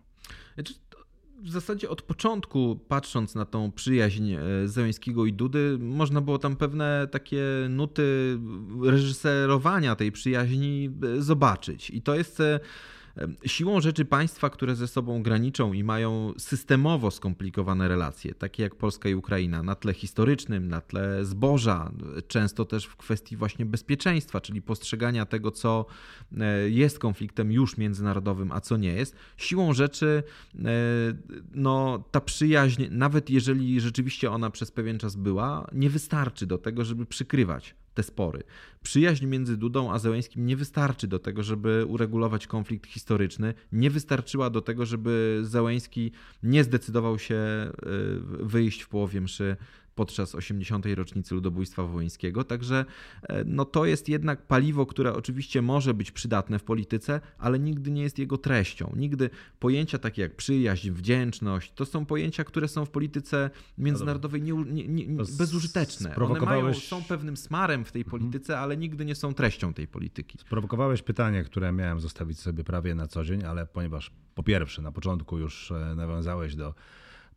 [1.42, 6.56] W zasadzie od początku, patrząc na tą przyjaźń e, Zełęskiego i Dudy, można było tam
[6.56, 8.38] pewne takie nuty
[8.82, 11.90] reżyserowania tej przyjaźni e, zobaczyć.
[11.90, 12.60] I to jest e,
[13.46, 19.08] Siłą rzeczy państwa, które ze sobą graniczą i mają systemowo skomplikowane relacje, takie jak Polska
[19.08, 21.92] i Ukraina, na tle historycznym, na tle zboża,
[22.28, 25.86] często też w kwestii właśnie bezpieczeństwa, czyli postrzegania tego, co
[26.40, 29.16] e, jest konfliktem już międzynarodowym, a co nie jest.
[29.36, 30.22] Siłą rzeczy
[30.58, 30.62] e,
[31.54, 36.84] no, ta przyjaźń, nawet jeżeli rzeczywiście ona przez pewien czas była, nie wystarczy do tego,
[36.84, 38.42] żeby przykrywać te spory.
[38.82, 44.50] Przyjaźń między Dudą a Zełęskim nie wystarczy do tego, żeby uregulować konflikt historyczny, nie wystarczyła
[44.50, 47.72] do tego, żeby Zełęski nie zdecydował się e,
[48.22, 49.56] wyjść w połowie mszy
[49.94, 50.86] podczas 80.
[50.94, 52.44] rocznicy ludobójstwa wołyńskiego.
[52.44, 52.84] Także
[53.22, 57.90] e, no, to jest jednak paliwo, które oczywiście może być przydatne w polityce, ale nigdy
[57.90, 58.92] nie jest jego treścią.
[58.96, 64.52] Nigdy pojęcia takie jak przyjaźń, wdzięczność, to są pojęcia, które są w polityce międzynarodowej nie,
[64.52, 65.06] nie, nie,
[65.38, 66.16] bezużyteczne.
[66.16, 68.20] One mają, są pewnym smarem w tej mhm.
[68.20, 70.38] polityce, ale nigdy nie są treścią tej polityki.
[70.38, 74.92] Sprowokowałeś pytanie, które miałem zostawić sobie prawie na co dzień, ale ponieważ po pierwsze na
[74.92, 76.74] początku już e, nawiązałeś do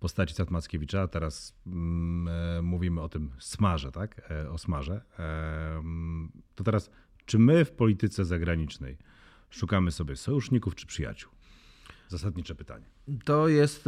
[0.06, 1.08] postaci Catmackiewicza.
[1.08, 4.32] Teraz mm, e, mówimy o tym smarze, tak?
[4.32, 5.02] E, o smarze.
[5.20, 5.84] E,
[6.56, 6.90] to teraz,
[7.26, 8.98] czy my w polityce zagranicznej
[9.50, 11.32] szukamy sobie sojuszników czy przyjaciół?
[12.08, 12.86] Zasadnicze pytanie.
[13.24, 13.86] To jest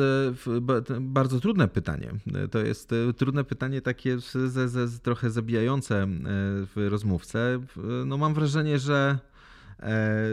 [1.01, 2.11] bardzo trudne pytanie.
[2.51, 6.07] To jest trudne pytanie, takie ze, ze, trochę zabijające
[6.75, 7.59] w rozmówce.
[8.05, 9.19] No mam wrażenie, że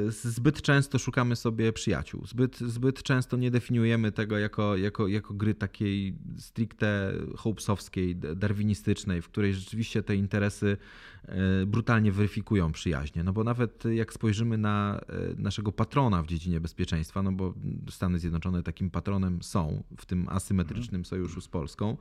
[0.09, 2.27] zbyt często szukamy sobie przyjaciół.
[2.27, 9.29] Zbyt, zbyt często nie definiujemy tego jako, jako, jako gry takiej stricte hopesowskiej, darwinistycznej, w
[9.29, 10.77] której rzeczywiście te interesy
[11.25, 13.25] e, brutalnie weryfikują przyjaźnie.
[13.25, 17.55] No bo nawet jak spojrzymy na e, naszego patrona w dziedzinie bezpieczeństwa, no bo
[17.91, 21.97] Stany Zjednoczone takim patronem są w tym asymetrycznym sojuszu z Polską,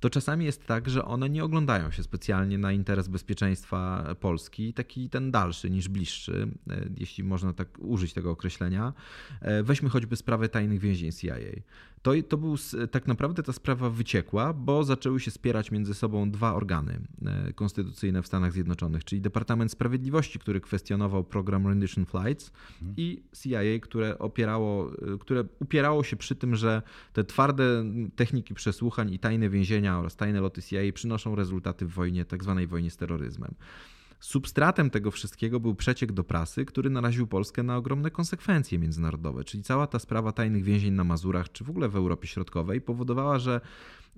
[0.00, 5.10] to czasami jest tak, że one nie oglądają się specjalnie na interes bezpieczeństwa Polski, taki
[5.10, 8.92] ten dalszy niż bliższy, e, jeśli można tak użyć tego określenia.
[9.40, 11.36] E, weźmy choćby sprawę tajnych więzień CIA.
[12.06, 12.56] To, to był
[12.90, 18.22] tak naprawdę ta sprawa wyciekła, bo zaczęły się spierać między sobą dwa organy e, konstytucyjne
[18.22, 22.94] w Stanach Zjednoczonych, czyli Departament Sprawiedliwości, który kwestionował program Rendition Flights mhm.
[22.96, 27.84] i CIA, które, opierało, e, które upierało się przy tym, że te twarde
[28.16, 32.66] techniki przesłuchań i tajne więzienia oraz tajne loty CIA przynoszą rezultaty w wojnie, tak zwanej
[32.66, 33.54] wojnie z terroryzmem.
[34.20, 39.62] Substratem tego wszystkiego był przeciek do prasy, który naraził Polskę na ogromne konsekwencje międzynarodowe, czyli
[39.62, 43.60] cała ta sprawa tajnych więzień na Mazurach, czy w ogóle w Europie Środkowej, powodowała, że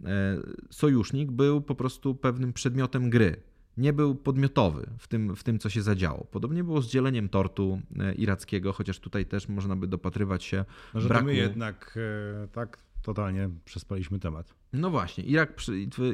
[0.04, 0.38] e,
[0.70, 3.36] sojusznik był po prostu pewnym przedmiotem gry.
[3.76, 6.26] Nie był podmiotowy w tym, w tym, co się zadziało.
[6.30, 10.64] Podobnie było z dzieleniem tortu e, irackiego, chociaż tutaj też można by dopatrywać się.
[10.94, 11.24] No, że braku...
[11.24, 11.98] my jednak
[12.44, 14.54] e, tak totalnie przespaliśmy temat.
[14.72, 15.60] No właśnie, Irak,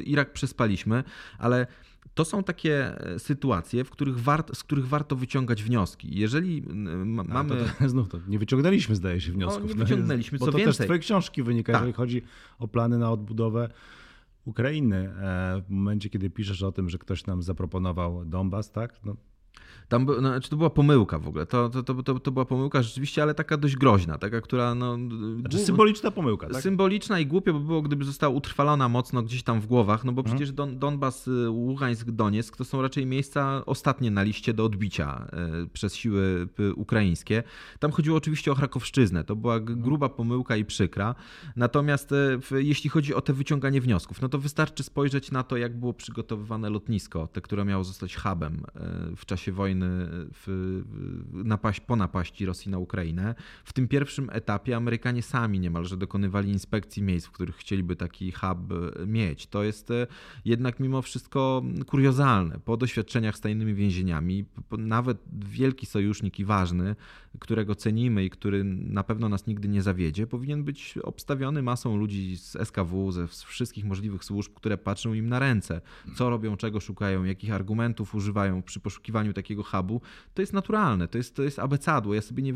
[0.05, 1.03] Irak przespaliśmy,
[1.37, 1.67] ale
[2.13, 6.19] to są takie e, sytuacje, w których wart, z których warto wyciągać wnioski.
[6.19, 6.61] Jeżeli
[7.05, 7.49] ma, mamy.
[7.49, 9.63] To, to, znów to nie wyciągnęliśmy, zdaje się, wniosków.
[9.63, 10.73] No, nie wyciągnęliśmy, co bo to więcej.
[10.73, 11.81] też z Twojej książki wynika, tak.
[11.81, 12.21] jeżeli chodzi
[12.59, 13.69] o plany na odbudowę
[14.45, 14.97] Ukrainy.
[14.97, 18.99] E, w momencie, kiedy piszesz o tym, że ktoś nam zaproponował Donbas, tak?
[19.05, 19.15] No,
[19.87, 21.45] tam no, znaczy to była pomyłka w ogóle.
[21.45, 24.75] To, to, to, to, była pomyłka rzeczywiście, ale taka dość groźna, taka, która.
[24.75, 24.97] No,
[25.39, 26.61] znaczy symboliczna pomyłka, tak?
[26.61, 30.21] Symboliczna i głupia by było, gdyby została utrwalona mocno gdzieś tam w głowach, no bo
[30.21, 30.35] mhm.
[30.35, 35.27] przecież Don, Donbas, y, Ługańsk, Donieck to są raczej miejsca ostatnie na liście do odbicia
[35.63, 37.43] y, przez siły y, ukraińskie.
[37.79, 39.23] Tam chodziło oczywiście o Chrakowszczyznę.
[39.23, 39.81] To była mhm.
[39.81, 41.15] gruba pomyłka i przykra.
[41.55, 42.13] Natomiast
[42.51, 46.69] jeśli chodzi o te wyciąganie wniosków, no to wystarczy spojrzeć na to, jak było przygotowywane
[46.69, 48.63] lotnisko, te, które miało zostać hubem
[49.17, 50.83] w czasie wojny wojny w,
[51.33, 53.35] napaść, po napaści Rosji na Ukrainę.
[53.63, 58.59] W tym pierwszym etapie Amerykanie sami niemalże dokonywali inspekcji miejsc, w których chcieliby taki hub
[59.07, 59.47] mieć.
[59.47, 60.07] To jest e,
[60.45, 62.59] jednak mimo wszystko kuriozalne.
[62.65, 64.45] Po doświadczeniach z tajnymi więzieniami,
[64.77, 66.95] nawet wielki sojusznik i ważny,
[67.39, 72.37] którego cenimy i który na pewno nas nigdy nie zawiedzie, powinien być obstawiony masą ludzi
[72.37, 75.81] z SKW, ze wszystkich możliwych służb, które patrzą im na ręce,
[76.15, 80.01] co robią, czego szukają, jakich argumentów używają przy poszukiwaniu takiego hubu,
[80.33, 82.13] to jest naturalne, to jest, to jest abecadło.
[82.13, 82.53] Ja sobie nie,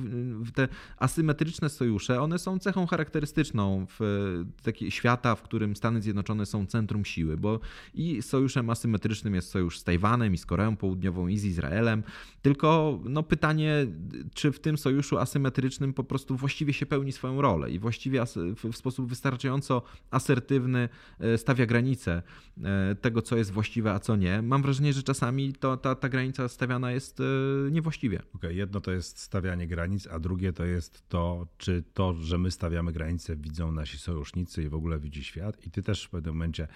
[0.53, 6.65] te asymetryczne sojusze, one są cechą charakterystyczną w takiej świata, w którym Stany Zjednoczone są
[6.65, 7.59] centrum siły, bo
[7.93, 12.03] i sojuszem asymetrycznym jest sojusz z Tajwanem i z Koreą Południową i z Izraelem,
[12.41, 13.87] tylko no, pytanie,
[14.33, 18.23] czy w tym sojuszu asymetrycznym po prostu właściwie się pełni swoją rolę i właściwie
[18.71, 20.89] w sposób wystarczająco asertywny
[21.19, 22.21] e, stawia granice
[22.63, 24.41] e, tego, co jest właściwe, a co nie.
[24.41, 27.23] Mam wrażenie, że czasami to, ta, ta granica stawiana jest e,
[27.71, 28.21] niewłaściwie.
[28.35, 32.51] Okay, jedno to jest stawianie granic, a drugie to jest to, czy to, że my
[32.51, 35.65] stawiamy granice, widzą nasi sojusznicy i w ogóle widzi świat.
[35.67, 36.67] I ty też w pewnym momencie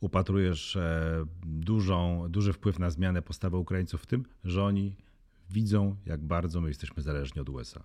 [0.00, 0.78] upatrujesz
[1.42, 4.96] dużą, duży wpływ na zmianę postawy Ukraińców w tym, że oni
[5.50, 7.82] widzą, jak bardzo my jesteśmy zależni od USA.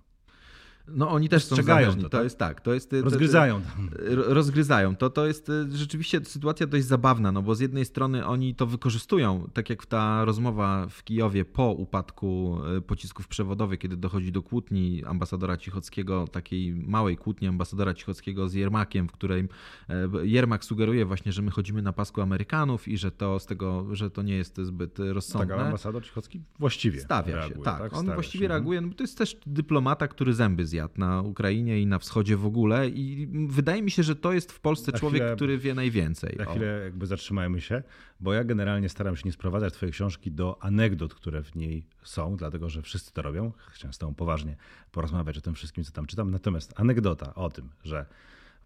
[0.87, 2.03] No oni też są zależni.
[2.03, 2.19] To, tak?
[2.19, 2.61] to jest tak.
[2.61, 3.61] To jest, rozgryzają.
[4.09, 4.95] rozgryzają.
[4.95, 8.65] To, to jest y, rzeczywiście sytuacja dość zabawna, no bo z jednej strony oni to
[8.65, 14.43] wykorzystują, tak jak ta rozmowa w Kijowie po upadku y, pocisków przewodowych, kiedy dochodzi do
[14.43, 21.05] kłótni ambasadora Cichockiego, takiej małej kłótni ambasadora Cichockiego z Jermakiem, w której y, Jermak sugeruje
[21.05, 24.35] właśnie, że my chodzimy na pasku Amerykanów i że to z tego, że to nie
[24.35, 25.55] jest zbyt rozsądne.
[25.55, 27.63] Tak, ambasador Cichocki właściwie Stawia reaguje, się.
[27.63, 27.93] Tak, tak?
[27.93, 28.45] on właściwie się.
[28.45, 28.51] Mhm.
[28.51, 28.81] reaguje.
[28.81, 32.89] No, to jest też dyplomata, który zęby zje na Ukrainie i na wschodzie w ogóle
[32.89, 36.35] i wydaje mi się, że to jest w Polsce Na człowiek, chwilę- który wie najwięcej.
[36.37, 36.49] Na O.
[36.49, 37.83] chwilę jakby zatrzymajmy się,
[38.19, 42.35] bo ja generalnie staram się nie sprowadzać twojej książki do anegdot, które w niej są,
[42.37, 43.51] dlatego że wszyscy to robią.
[43.71, 44.55] Chciałem z tobą poważnie
[44.91, 46.31] porozmawiać o tym wszystkim, co tam czytam.
[46.31, 48.05] Natomiast anegdota o tym, że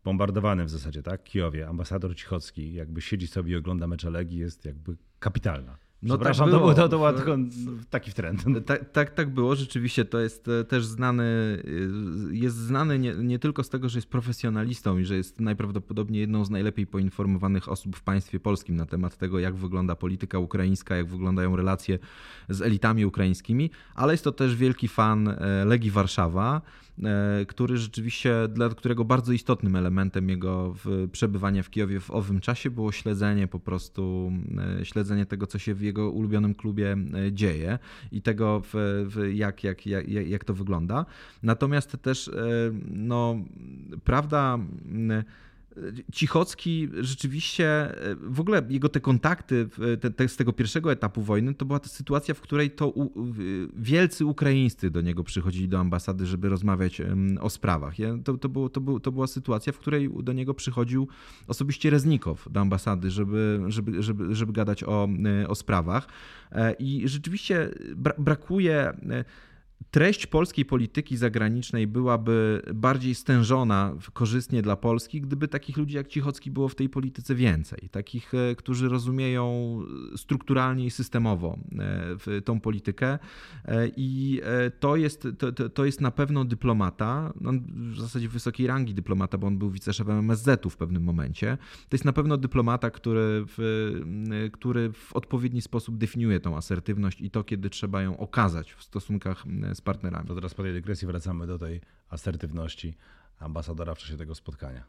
[0.03, 4.65] bombardowanym w zasadzie, tak, Kijowie ambasador Cichocki jakby siedzi sobie i ogląda mecze Legii jest
[4.65, 5.77] jakby kapitalna.
[6.03, 6.59] No tak to, było.
[6.59, 7.37] był, to, to był tylko
[7.89, 8.43] taki trend.
[8.65, 9.55] Tak, tak, tak było.
[9.55, 11.23] Rzeczywiście to jest e, też znany,
[12.33, 16.21] e, jest znany nie, nie tylko z tego, że jest profesjonalistą i że jest najprawdopodobniej
[16.21, 20.95] jedną z najlepiej poinformowanych osób w państwie polskim na temat tego, jak wygląda polityka ukraińska,
[20.95, 21.99] jak wyglądają relacje
[22.49, 26.61] z elitami ukraińskimi, ale jest to też wielki fan e, Legii Warszawa,
[27.47, 30.75] który rzeczywiście, dla którego bardzo istotnym elementem jego
[31.11, 34.31] przebywania w Kijowie w owym czasie było śledzenie po prostu,
[34.83, 37.79] śledzenie tego, co się w jego ulubionym klubie e, dzieje
[38.11, 41.05] i tego, w, w jak, jak, jak, jak to wygląda.
[41.43, 42.31] Natomiast też, e,
[42.91, 43.35] no,
[44.03, 44.59] prawda.
[46.11, 49.69] Cichocki rzeczywiście, e, w ogóle jego te kontakty
[50.01, 53.11] te, te, z tego pierwszego etapu wojny, to była ta sytuacja, w której to u,
[53.75, 57.01] wielcy Ukraińscy do niego przychodzili do ambasady, żeby rozmawiać
[57.39, 57.93] o sprawach.
[58.23, 61.07] To, to, było, to, to była sytuacja, w której do niego przychodził
[61.47, 65.07] osobiście Reznikow do ambasady, żeby, żeby, żeby, żeby gadać o,
[65.43, 66.07] e, o sprawach.
[66.51, 68.93] E, I rzeczywiście bra, brakuje.
[69.81, 76.07] E, Treść polskiej polityki zagranicznej byłaby bardziej stężona korzystnie dla Polski, gdyby takich ludzi jak
[76.07, 77.89] Cichocki było w tej polityce więcej.
[77.91, 79.51] Takich, e, którzy rozumieją
[80.15, 81.57] strukturalnie i systemowo
[82.27, 83.19] e, tą politykę.
[83.65, 87.51] E, I e, to jest, to, to jest na pewno dyplomata, no,
[87.91, 91.57] w zasadzie wysokiej rangi dyplomata, bo on był wiceszefem MSZ-u w pewnym momencie.
[91.89, 93.91] To jest na pewno dyplomata, który w,
[94.53, 99.45] który w odpowiedni sposób definiuje tą asertywność i to, kiedy trzeba ją okazać w stosunkach
[99.75, 100.27] z partnerami.
[100.27, 102.97] To teraz po tej dygresji wracamy do tej asertywności
[103.39, 104.83] ambasadora w czasie tego spotkania.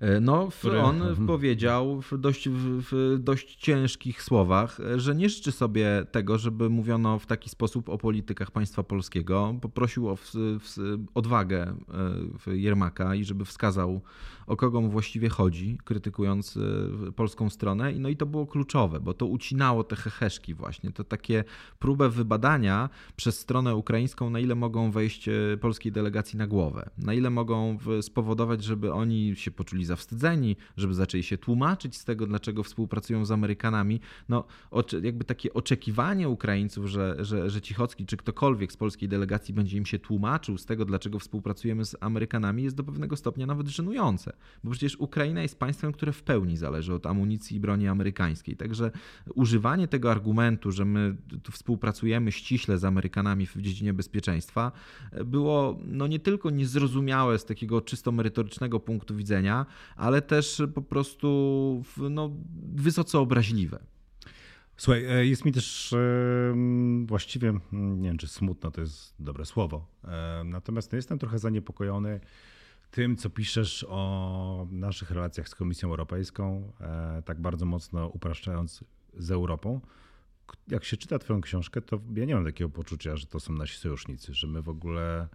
[0.00, 1.26] E, No, Który- on Mhm.
[1.26, 7.26] powiedział w dość, w, dość ciężkich słowach, że nie życzy sobie tego, żeby mówiono w
[7.26, 9.54] taki sposób o politykach państwa polskiego.
[9.60, 10.76] Poprosił o w, w,
[11.14, 11.74] odwagę
[12.46, 14.00] e, Jermaka i żeby wskazał,
[14.46, 16.56] o kogo mu właściwie chodzi, krytykując
[17.08, 17.92] e, polską stronę.
[17.92, 20.92] I No i to było kluczowe, bo to ucinało te heheszki właśnie.
[20.92, 21.44] To takie
[21.78, 25.28] próbę wybadania przez stronę ukraińską, na ile mogą wejść
[25.60, 31.22] polskiej delegacji na głowę, na ile mogą spowodować, żeby oni się poczuli zawstydzeni, żeby zaczęli
[31.22, 34.00] się tłumaczyć z tego, dlaczego współpracują z Amerykanami.
[34.28, 34.44] No,
[35.02, 39.86] jakby takie oczekiwanie Ukraińców, że, że, że Cichocki czy ktokolwiek z polskiej delegacji będzie im
[39.86, 44.32] się tłumaczył z tego, dlaczego współpracujemy z Amerykanami, jest do pewnego stopnia nawet żenujące.
[44.64, 48.56] Bo przecież Ukraina jest państwem, które w pełni zależy od amunicji i broni amerykańskiej.
[48.56, 48.90] Także
[49.34, 54.72] używanie tego argumentu, że my tu współpracujemy ściśle z Amerykanami w dziedzinie bezpieczeństwa,
[55.24, 59.66] było no nie tylko niezrozumiałe z takiego czysto merytorycznego punktu widzenia,
[59.96, 62.30] ale też po prostu no,
[62.74, 63.78] wysoce obraźliwe.
[64.78, 65.98] Słuchaj, e, jest mi też e,
[67.06, 72.20] właściwie, nie wiem czy smutno to jest dobre słowo, e, natomiast no, jestem trochę zaniepokojony
[72.90, 76.72] tym, co piszesz o naszych relacjach z Komisją Europejską,
[77.24, 79.80] tak bardzo mocno upraszczając z Europą.
[80.68, 83.78] Jak się czyta Twoją książkę, to ja nie mam takiego poczucia, że to są nasi
[83.78, 85.28] sojusznicy, że my w ogóle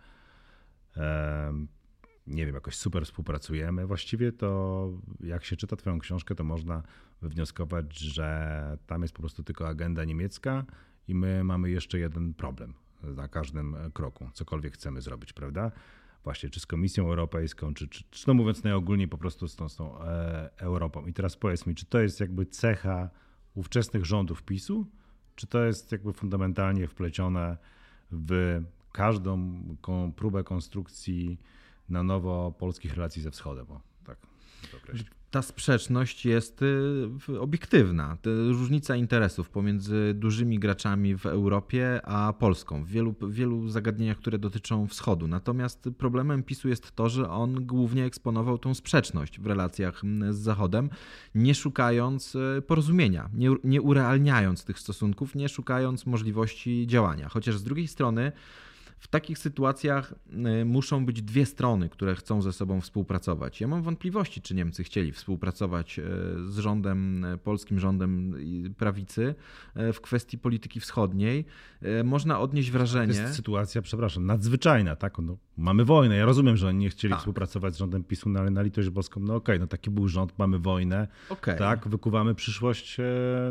[2.28, 3.88] nie wiem, jakoś super współpracujemy.
[3.88, 6.84] Właściwie to jak się czyta Twoją książkę, to można
[7.22, 10.66] wywnioskować, że tam jest po prostu tylko agenda niemiecka
[11.08, 15.72] i my mamy jeszcze jeden problem na każdym kroku, cokolwiek chcemy zrobić, prawda?
[16.24, 19.70] Właśnie, czy z Komisją Europejską, czy, czy, czy no mówiąc najogólniej po prostu z tą,
[19.70, 21.06] z tą e, Europą.
[21.06, 23.10] I teraz powiedz mi, czy to jest jakby cecha
[23.56, 24.88] ówczesnych rządów PiSu,
[25.36, 27.58] czy to jest jakby fundamentalnie wplecione
[28.12, 29.62] w każdą
[30.16, 31.40] próbę konstrukcji
[31.90, 33.66] na nowo polskich relacji ze wschodem?
[33.72, 34.18] O, tak.
[35.34, 36.62] Ta sprzeczność jest
[37.30, 38.18] y, obiektywna.
[38.50, 44.88] Różnica interesów pomiędzy dużymi graczami w Europie a Polską w wielu, wielu zagadnieniach, które dotyczą
[44.88, 45.28] wschodu.
[45.28, 50.90] Natomiast problemem PiSu jest to, że on głównie eksponował tą sprzeczność w relacjach z Zachodem,
[51.36, 57.30] nie szukając y, porozumienia, nie, nie urealniając tych stosunków, nie szukając możliwości działania.
[57.30, 58.32] Chociaż z drugiej strony
[59.04, 60.14] w takich sytuacjach
[60.62, 63.62] y, muszą być dwie strony, które chcą ze sobą współpracować.
[63.62, 66.04] Ja mam wątpliwości, czy Niemcy chcieli współpracować y,
[66.52, 68.36] z rządem, y, polskim rządem
[68.78, 69.36] prawicy
[69.76, 71.46] w kwestii polityki wschodniej.
[72.04, 73.14] Można odnieść To wrażenie.
[73.14, 75.18] jest sytuacja, przepraszam, nadzwyczajna, tak?
[75.20, 76.16] No, mamy wojnę.
[76.16, 77.20] Ja rozumiem, że oni nie chcieli Tak.
[77.20, 80.34] współpracować z rządem PiSu, no ale na litość boską, no okej, no taki był rząd,
[80.40, 81.58] mamy wojnę, Okej.
[81.58, 83.04] tak, wykuwamy przyszłość, e,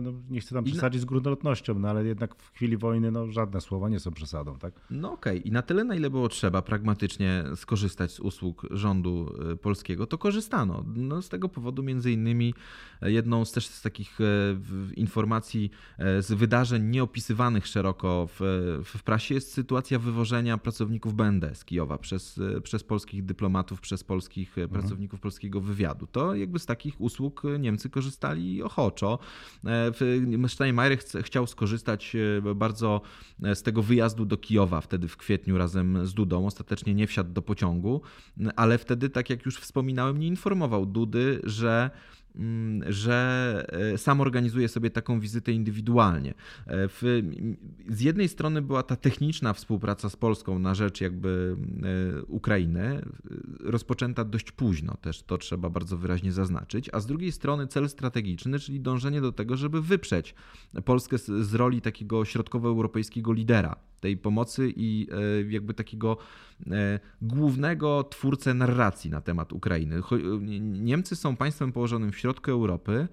[0.02, 3.60] no, nie chcę tam przesadzić z górnolotnością, no ale jednak w chwili wojny, no żadne
[3.60, 4.74] słowa nie są przesadą, tak?
[4.90, 9.56] No okej, i na tyle, na ile było trzeba pragmatycznie skorzystać z usług rządu e,
[9.56, 10.84] polskiego, to korzystano.
[10.94, 12.54] No, z tego powodu między innymi
[13.02, 14.18] jedną z też z takich
[14.96, 18.40] informacji z wydarzeń nieopisywanych szeroko w,
[18.84, 24.48] w prasie jest sytuacja wywożenia pracowników BND z Kijowa przez, przez polskich dyplomatów, przez polskich
[24.48, 24.68] mhm.
[24.68, 26.06] pracowników polskiego wywiadu.
[26.06, 29.18] To jakby z takich usług Niemcy korzystali ochoczo.
[30.48, 32.16] Steinmeier chciał skorzystać
[32.54, 33.00] bardzo
[33.54, 36.46] z tego wyjazdu do Kijowa wtedy w kwietniu razem z Dudą.
[36.46, 38.00] Ostatecznie nie wsiadł do pociągu,
[38.56, 41.90] ale wtedy, tak jak już wspominałem, nie informował Dudy, że
[42.36, 46.34] Mm, że e, sam organizuje sobie taką wizytę indywidualnie.
[46.66, 46.88] E,
[47.88, 51.56] z jednej strony była ta techniczna współpraca z Polską na rzecz jakby
[52.18, 53.02] e, Ukrainy,
[53.60, 58.58] rozpoczęta dość późno, też to trzeba bardzo wyraźnie zaznaczyć, a z drugiej strony cel strategiczny,
[58.58, 60.34] czyli dążenie do tego, żeby wyprzeć
[60.84, 65.06] Polskę z, z roli takiego środkowoeuropejskiego lidera tej pomocy i
[65.48, 66.16] jakby takiego
[67.22, 70.02] głównego twórcę narracji na temat Ukrainy.
[70.60, 73.08] Niemcy są państwem położonym w środku Europy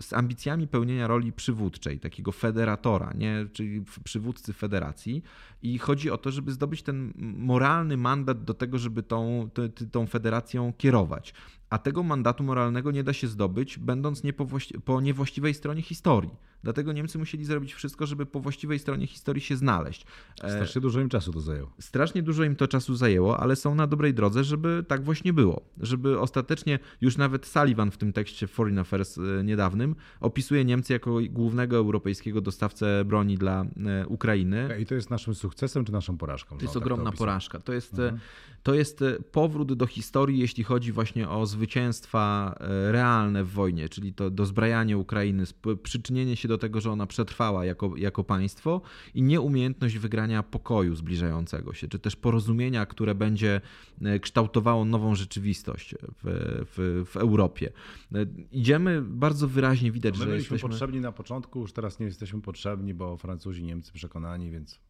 [0.00, 3.46] z ambicjami pełnienia roli przywódczej, takiego federatora, nie?
[3.52, 5.22] czyli przywódcy federacji.
[5.62, 9.50] I chodzi o to, żeby zdobyć ten moralny mandat do tego, żeby tą,
[9.92, 11.34] tą federacją kierować.
[11.70, 14.46] A tego mandatu moralnego nie da się zdobyć, będąc nie po,
[14.84, 16.30] po niewłaściwej stronie historii.
[16.62, 20.06] Dlatego Niemcy musieli zrobić wszystko, żeby po właściwej stronie historii się znaleźć.
[20.42, 21.72] E, Strasznie dużo im czasu to zajęło.
[21.80, 25.62] Strasznie dużo im to czasu zajęło, ale są na dobrej drodze, żeby tak właśnie było.
[25.80, 31.18] Żeby ostatecznie, już nawet Sullivan w tym tekście Foreign Affairs e, niedawnym opisuje Niemcy jako
[31.30, 34.68] głównego europejskiego dostawcę broni dla e, Ukrainy.
[34.80, 36.56] I to jest naszym sukcesem czy naszą porażką?
[36.56, 37.60] To jest no, ogromna tak to porażka.
[37.60, 38.18] To jest, mhm.
[38.62, 42.54] to jest powrót do historii, jeśli chodzi właśnie o zwycięstwa
[42.90, 45.44] realne w wojnie, czyli to dozbrajanie Ukrainy,
[45.82, 48.80] przyczynienie się do tego, że ona przetrwała jako, jako państwo
[49.14, 53.60] i nieumiejętność wygrania pokoju zbliżającego się, czy też porozumienia, które będzie
[54.02, 57.72] e, kształtowało nową rzeczywistość w, w, w Europie.
[58.14, 62.00] E, idziemy bardzo wyraźnie widać, no my że byliśmy jesteśmy potrzebni na początku, już teraz
[62.00, 64.80] nie jesteśmy potrzebni, bo Francuzi, Niemcy przekonani, więc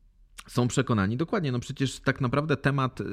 [0.47, 1.17] są przekonani.
[1.17, 3.05] Dokładnie, no przecież tak naprawdę temat y,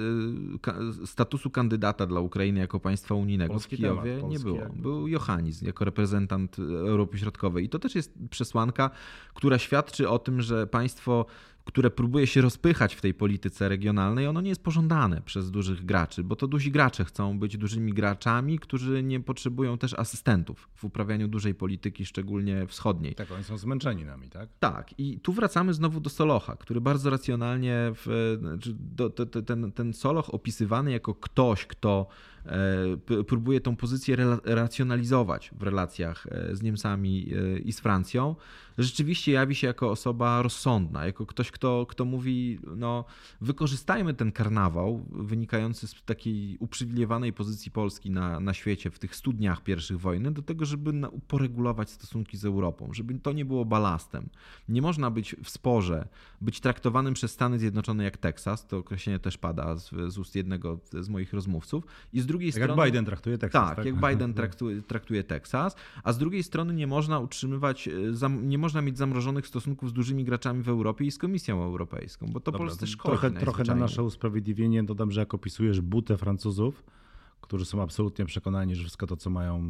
[1.06, 4.60] statusu kandydata dla Ukrainy jako państwa unijnego Polski w Kijowie temat, nie było.
[4.76, 7.66] Był Johannis jako reprezentant Europy Środkowej.
[7.66, 8.90] I to też jest przesłanka,
[9.34, 11.26] która świadczy o tym, że państwo
[11.68, 16.24] które próbuje się rozpychać w tej polityce regionalnej, ono nie jest pożądane przez dużych graczy,
[16.24, 21.28] bo to duzi gracze chcą być dużymi graczami, którzy nie potrzebują też asystentów w uprawianiu
[21.28, 23.16] dużej polityki, szczególnie wschodniej.
[23.16, 24.50] Tak, oni są zmęczeni nami, tak?
[24.60, 25.00] Tak.
[25.00, 29.94] I tu wracamy znowu do Solocha, który bardzo racjonalnie, w, znaczy do, do, ten, ten
[29.94, 32.08] Soloch opisywany jako ktoś, kto
[33.28, 38.36] próbuje tą pozycję racjonalizować w relacjach e, z Niemcami e, i z Francją,
[38.78, 43.06] rzeczywiście jawi się jako osoba rozsądna, jako ktoś, kto, kto mówi, no
[43.42, 49.64] wykorzystajmy ten karnawał wynikający z takiej uprzywilejowanej pozycji Polski na, na świecie w tych studniach
[49.64, 50.94] pierwszych wojny do tego, żeby
[51.28, 54.30] poregulować stosunki z Europą, żeby to nie było balastem.
[54.70, 56.08] Nie można być w sporze,
[56.42, 60.80] być traktowanym przez Stany Zjednoczone jak Teksas, to określenie też pada z, z ust jednego
[61.02, 61.84] z moich rozmówców,
[62.14, 62.82] i z drugiej drugiej tak strony.
[62.82, 63.68] Jak Biden traktuje Teksas.
[63.68, 63.86] Tak, tak?
[63.86, 68.82] jak Biden traktuje, traktuje Teksas, a z drugiej strony nie można utrzymywać, e, nie można
[68.82, 72.68] mieć zamrożonych stosunków z dużymi graczami w Europie i z Komisją Europejską, bo to Dobra,
[72.68, 73.20] Polsce szkodzi.
[73.20, 76.84] Trochę, trochę na nasze usprawiedliwienie dodam, że jak opisujesz butę Francuzów,
[77.42, 79.64] którzy są absolutnie przekonani, że wszystko to, co mają,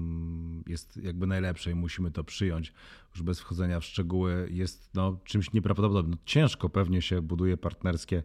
[0.67, 2.73] jest jakby najlepsze i musimy to przyjąć,
[3.13, 6.11] już bez wchodzenia w szczegóły, jest no, czymś nieprawdopodobnym.
[6.11, 8.23] No, ciężko pewnie się buduje partnerskie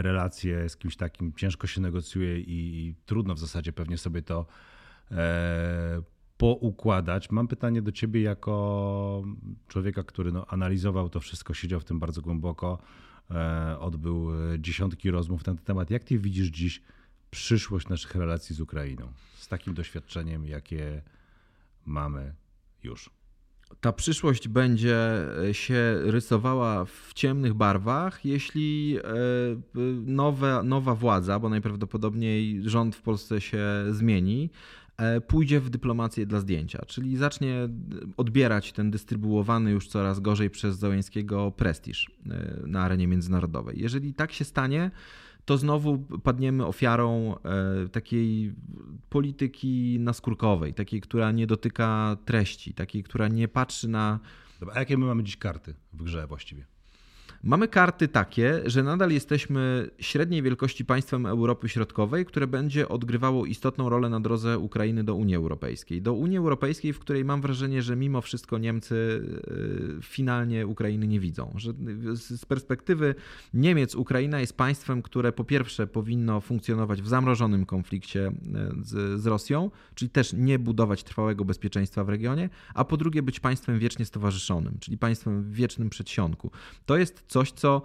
[0.00, 4.46] relacje z kimś takim ciężko się negocjuje i, trudno w zasadzie pewnie sobie to
[5.10, 6.02] e,
[6.36, 7.30] poukładać.
[7.30, 9.24] Mam pytanie do ciebie jako
[9.68, 12.78] człowieka, który no, analizował to wszystko, siedział w tym bardzo głęboko,
[13.30, 15.90] e, odbył dziesiątki rozmów na ten temat.
[15.90, 16.82] Jak ty widzisz dziś
[17.30, 21.02] przyszłość naszych relacji z Ukrainą z takim doświadczeniem, jakie
[21.86, 22.34] mamy
[22.82, 23.21] już?
[23.80, 24.98] Ta przyszłość będzie
[25.48, 29.02] e, się rysowała w ciemnych barwach, jeśli e,
[30.06, 34.50] nowe, nowa władza, bo najprawdopodobniej rząd w Polsce się zmieni,
[34.96, 37.68] e, pójdzie w dyplomację dla zdjęcia, czyli zacznie
[38.16, 42.10] odbierać ten dystrybuowany już coraz gorzej przez Załęskiego prestiż
[42.66, 43.80] na arenie międzynarodowej.
[43.80, 44.90] Jeżeli tak się stanie,
[45.44, 48.54] to znowu padniemy ofiarą e, takiej
[49.08, 54.20] polityki naskórkowej, takiej, która nie dotyka treści, takiej, która nie patrzy na.
[54.60, 56.66] Dobra, a jakie my mamy dziś karty w grze właściwie?
[57.44, 63.88] Mamy karty takie, że nadal jesteśmy średniej wielkości państwem Europy Środkowej, które będzie odgrywało istotną
[63.88, 66.02] rolę na drodze Ukrainy do Unii Europejskiej.
[66.02, 71.20] Do Unii Europejskiej, w której mam wrażenie, że mimo wszystko Niemcy y, finalnie Ukrainy nie
[71.20, 71.52] widzą.
[71.56, 71.72] Że
[72.14, 73.14] z perspektywy
[73.54, 78.32] Niemiec Ukraina jest państwem, które po pierwsze powinno funkcjonować w zamrożonym konflikcie y,
[78.84, 83.40] z, z Rosją, czyli też nie budować trwałego bezpieczeństwa w regionie, a po drugie być
[83.40, 86.50] państwem wiecznie stowarzyszonym, czyli państwem w wiecznym przedsionku.
[86.86, 87.82] To jest coś, co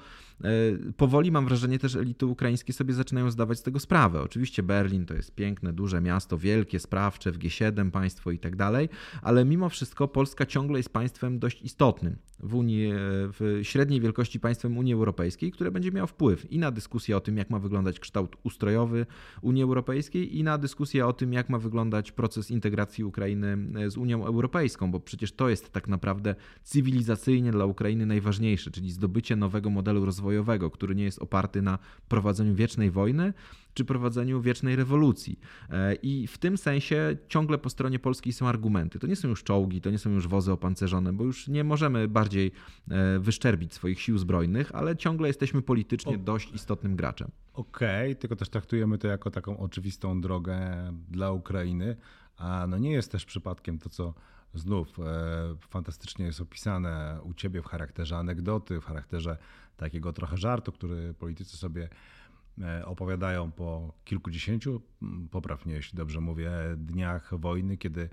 [0.97, 4.21] powoli mam wrażenie też elity ukraińskie sobie zaczynają zdawać z tego sprawę.
[4.21, 8.89] Oczywiście Berlin to jest piękne, duże miasto, wielkie, sprawcze, w G7 państwo i tak dalej,
[9.21, 12.95] ale mimo wszystko Polska ciągle jest państwem dość istotnym w Unii, e,
[13.39, 17.37] w średniej wielkości państwem Unii Europejskiej, które będzie miało wpływ i na dyskusję o tym,
[17.37, 19.05] jak ma wyglądać kształt ustrojowy
[19.41, 23.97] Unii Europejskiej i na dyskusję o tym, jak ma wyglądać proces integracji Ukrainy e, z
[23.97, 29.69] Unią Europejską, bo przecież to jest tak naprawdę cywilizacyjnie dla Ukrainy najważniejsze, czyli zdobycie nowego
[29.69, 33.33] modelu rozwojowego, który nie jest oparty na prowadzeniu wiecznej wojny,
[33.73, 35.39] czy prowadzeniu wiecznej rewolucji.
[35.69, 38.99] E, I w tym sensie ciągle po stronie polskiej są argumenty.
[38.99, 42.07] To nie są już czołgi, to nie są już wozy opancerzone, bo już nie możemy
[42.07, 42.51] bardziej
[42.91, 47.31] e, wyszczerbić swoich sił zbrojnych, ale ciągle jesteśmy politycznie dość istotnym graczem.
[47.53, 50.59] Okej, okay, tylko też traktujemy to jako taką oczywistą drogę
[51.09, 51.95] dla Ukrainy,
[52.37, 54.13] a no nie jest też przypadkiem to, co
[54.57, 55.03] znów e,
[55.69, 59.37] fantastycznie jest opisane u ciebie w charakterze anegdoty, w charakterze
[59.77, 61.89] takiego trochę żartu, który politycy sobie
[62.61, 64.81] e, opowiadają po kilkudziesięciu,
[65.31, 68.09] poprawnie jeśli dobrze mówię, dniach wojny, kiedy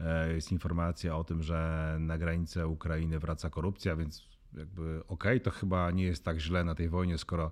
[0.00, 5.40] e, jest informacja o tym, że na granicę Ukrainy wraca korupcja, więc jakby okej, okay,
[5.40, 7.50] to chyba nie jest tak źle na tej wojnie, skoro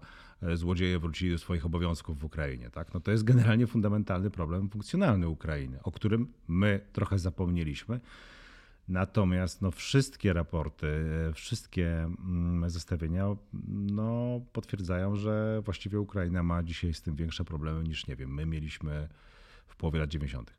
[0.55, 2.71] złodzieje wrócili do swoich obowiązków w Ukrainie.
[2.71, 2.95] Tak?
[2.95, 8.01] No to jest generalnie fundamentalny problem funkcjonalny Ukrainy, o którym my trochę zapomnieliśmy.
[8.89, 13.37] Natomiast no, wszystkie raporty, wszystkie mm, zestawienia
[13.69, 18.47] no, potwierdzają, że właściwie Ukraina ma dzisiaj z tym większe problemy niż, nie wiem, my
[18.47, 19.09] mieliśmy
[19.67, 20.55] w połowie lat 90.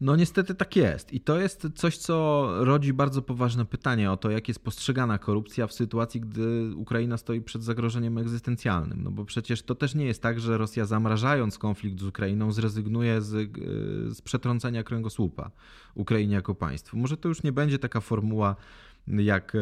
[0.00, 1.12] No niestety tak jest.
[1.12, 5.66] I to jest coś, co rodzi bardzo poważne pytanie o to, jak jest postrzegana korupcja
[5.66, 9.02] w sytuacji, gdy Ukraina stoi przed zagrożeniem egzystencjalnym.
[9.02, 13.22] No bo przecież to też nie jest tak, że Rosja zamrażając konflikt z Ukrainą zrezygnuje
[13.22, 15.50] z, e, z przetrącenia kręgosłupa
[15.94, 16.96] Ukrainie jako państwu.
[16.96, 18.56] Może to już nie będzie taka formuła
[19.08, 19.52] jak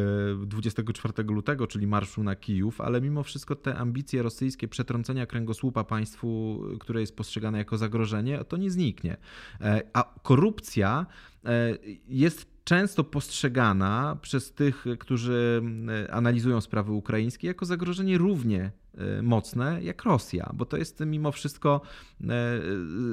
[0.45, 5.83] 24 e, lutego, czyli marszu na Kijów, ale mimo wszystko te ambicje rosyjskie przetrącenia kręgosłupa
[5.83, 9.17] państwu, które jest postrzegane jako zagrożenie, to nie zniknie.
[9.61, 11.05] E, a korupcja
[11.45, 11.77] e,
[12.07, 15.61] jest często postrzegana przez tych, którzy
[16.09, 21.81] analizują sprawy ukraińskie, jako zagrożenie równie E, mocne jak Rosja, bo to jest mimo wszystko
[22.21, 22.27] e,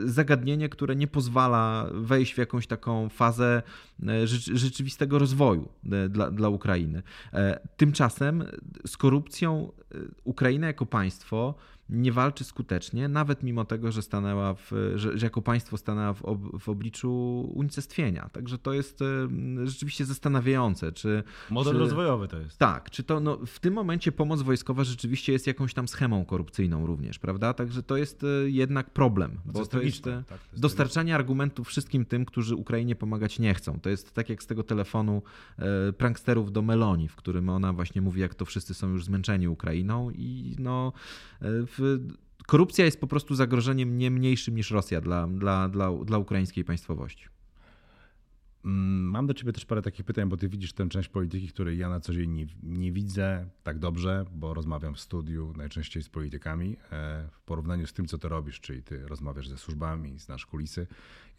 [0.04, 3.62] zagadnienie, które nie pozwala wejść w jakąś taką fazę
[4.08, 5.68] e, rzeczywistego rozwoju
[6.08, 7.02] dla, dla Ukrainy.
[7.76, 8.44] Tymczasem
[8.86, 9.72] z korupcją
[10.24, 11.54] Ukraina jako państwo
[11.92, 16.22] nie walczy skutecznie, nawet mimo tego, że stanęła w, że, że jako państwo stanęła w,
[16.22, 17.12] ob, w, obliczu
[17.54, 18.28] unicestwienia.
[18.32, 19.00] Także to jest
[19.64, 20.92] rzeczywiście zastanawiające.
[20.92, 22.58] Czy, Model czy, rozwojowy to jest.
[22.58, 26.86] Tak, czy to no, w tym momencie pomoc wojskowa rzeczywiście jest jakąś tam schemą korupcyjną
[26.86, 27.54] również, prawda?
[27.54, 31.14] Także to jest e, jednak problem, bo to, to jest, e, tak, to jest dostarczanie
[31.14, 33.80] argumentów wszystkim tym, którzy Ukrainie pomagać nie chcą.
[33.80, 35.22] To jest tak jak z tego telefonu
[35.58, 39.48] e, pranksterów do Meloni, w którym ona właśnie mówi, jak to wszyscy są już zmęczeni
[39.48, 40.92] Ukrainą i no
[41.42, 41.81] w
[42.46, 47.28] korupcja jest po prostu zagrożeniem nie mniejszym niż Rosja dla, dla, dla, dla ukraińskiej państwowości.
[48.64, 51.78] Mm, mam do ciebie też parę takich pytań, bo ty widzisz tę część polityki, której
[51.78, 56.08] ja na co dzień nie, nie, widzę tak dobrze, bo rozmawiam w studiu najczęściej z
[56.08, 56.76] politykami.
[56.92, 60.86] E, w porównaniu z tym, co ty robisz, czyli ty rozmawiasz ze służbami, znasz kulisy,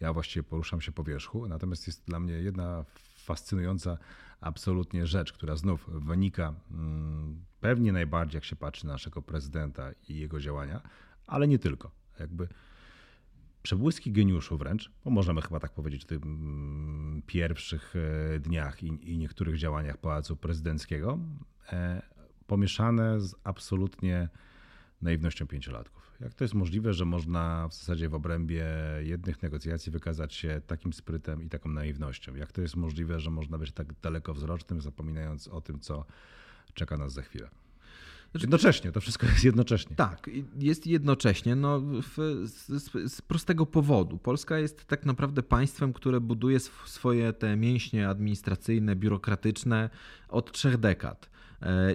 [0.00, 1.48] ja właściwie poruszam się po wierzchu.
[1.48, 2.84] Natomiast jest dla mnie jedna
[3.16, 3.98] fascynująca
[4.44, 10.18] absolutnie rzecz, która znów wynika mm, pewnie najbardziej, jak się patrzy na naszego prezydenta i
[10.18, 10.80] jego działania,
[11.26, 11.90] ale nie tylko.
[12.20, 12.48] Jakby
[13.62, 19.18] przebłyski geniuszu wręcz, bo możemy chyba tak powiedzieć w tych mm, pierwszych e, dniach i,
[19.18, 21.18] niektórych działaniach Pałacu Prezydenckiego,
[21.72, 22.02] e,
[22.46, 24.28] pomieszane z absolutnie
[25.02, 26.03] naiwnością pięciolatków.
[26.20, 28.66] Jak to jest możliwe, że można w zasadzie w obrębie
[29.02, 32.34] jednych negocjacji wykazać się takim sprytem i taką naiwnością?
[32.34, 36.04] Jak to jest możliwe, że można być tak dalekowzrocznym, zapominając o tym, co
[36.74, 37.50] czeka nas za chwilę?
[38.34, 39.96] Znaczy, jednocześnie, to wszystko jest jednocześnie.
[39.96, 44.18] Tak, jest jednocześnie, no, w, z, z, prostego powodu.
[44.18, 49.90] Polska jest tak naprawdę państwem, które buduje swoje te mięśnie administracyjne, biurokratyczne
[50.28, 51.30] od trzech dekad.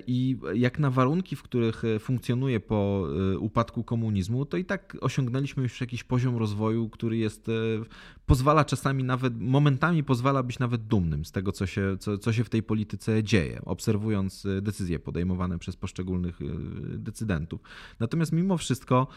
[0.07, 3.07] I jak na warunki, w których funkcjonuje po
[3.39, 7.47] upadku komunizmu, to i tak osiągnęliśmy już jakiś poziom rozwoju, który jest,
[8.25, 12.43] pozwala czasami nawet, momentami pozwala być nawet dumnym z tego, co się, co, co się
[12.43, 16.39] w tej polityce dzieje, obserwując decyzje podejmowane przez poszczególnych
[16.97, 17.61] decydentów.
[17.99, 19.07] Natomiast mimo wszystko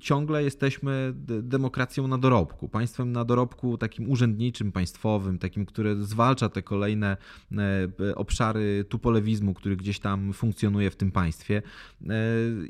[0.00, 1.12] ciągle jesteśmy
[1.42, 7.16] demokracją na dorobku, państwem na dorobku takim urzędniczym, państwowym, takim, które zwalcza te kolejne
[7.52, 8.84] e, obszary
[9.26, 11.62] tupolewizmu, który gdzieś tam funkcjonuje w tym państwie.
[12.02, 12.12] E,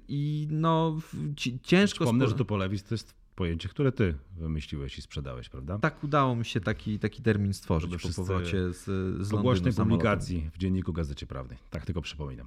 [0.08, 0.98] I no
[1.62, 2.04] ciężko...
[2.04, 5.78] Wspomnę, że tupolewizm to jest pojęcie, które ty wymyśliłeś i sprzedałeś, prawda?
[5.78, 8.84] Tak, udało mi się taki, taki termin stworzyć po powrocie z,
[9.26, 11.58] z Po głośnej publikacji w Dzienniku Gazecie Prawnej.
[11.70, 12.46] Tak tylko przypominam.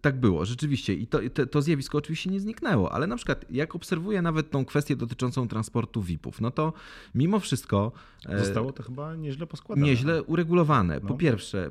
[0.00, 0.94] tak było, rzeczywiście.
[0.94, 1.18] I to,
[1.50, 6.02] to zjawisko oczywiście nie zniknęło, ale na przykład jak obserwuję nawet tą kwestię dotyczącą transportu
[6.02, 6.72] VIP-ów, no to
[7.14, 7.92] mimo wszystko...
[8.26, 9.86] E, Zostało to chyba nieźle poskładane.
[9.86, 11.00] Nieźle uregulowane.
[11.00, 11.14] Po no.
[11.14, 11.66] pierwsze,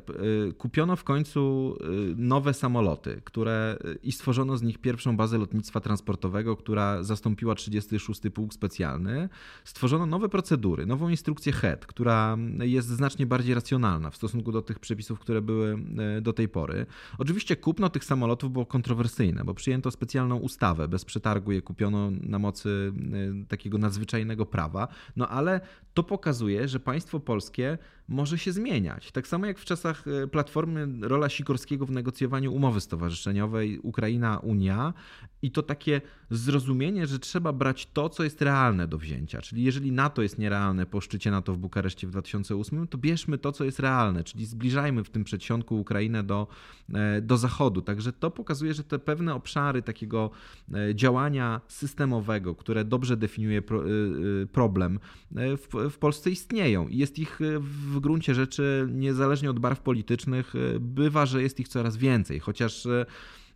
[0.50, 1.86] e, kupiono w końcu e,
[2.16, 7.56] nowe samoloty, które i stworzono z nich pierwszą bazę lotnictwa transportowego, która zastąpiła
[8.00, 9.30] 36 pułk specjalny
[9.64, 14.80] stworzono nowe procedury, nową instrukcję HED, która jest znacznie bardziej racjonalna w stosunku do tych
[14.80, 15.78] przepisów, które były
[16.18, 16.86] e, do tej pory.
[17.18, 22.40] Oczywiście kupno tych samolotów było kontrowersyjne, bo przyjęto specjalną ustawę, bez przetargu je kupiono na
[22.40, 22.94] mocy
[23.44, 25.62] e, takiego nadzwyczajnego prawa, no ale
[25.94, 27.78] to pokazuje, że państwo polskie
[28.10, 29.12] może się zmieniać.
[29.12, 34.94] Tak samo jak w czasach e, Platformy rola Sikorskiego w negocjowaniu umowy stowarzyszeniowej Ukraina-Unia
[35.42, 39.42] i to takie zrozumienie, że trzeba brać to, co jest realne do wzięcia.
[39.42, 43.52] Czyli jeżeli NATO jest nierealne po szczycie NATO w Bukareszcie w 2008, to bierzmy to,
[43.52, 46.48] co jest realne, czyli zbliżajmy w tym przedsionku Ukrainę do,
[46.94, 47.82] e, do Zachodu.
[47.82, 50.30] Także to pokazuje, że te pewne obszary takiego
[50.74, 53.62] e, działania systemowego, które dobrze definiuje
[54.52, 55.00] problem,
[55.32, 60.56] w, w Polsce istnieją i jest ich w w gruncie rzeczy, niezależnie od barw politycznych,
[60.56, 63.06] e, bywa, że jest ich coraz więcej, chociaż e,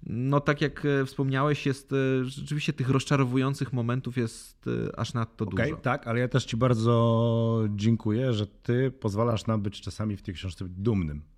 [0.03, 4.65] no tak jak e, wspomniałeś, jest rzeczywiście tych rozczarowujących momentów jest
[4.97, 5.81] aż nadto okay, dużo.
[5.81, 10.33] Tak, ale ja też Ci bardzo dziękuję, że Ty pozwalasz nam być czasami w tej
[10.33, 11.32] książce dumnym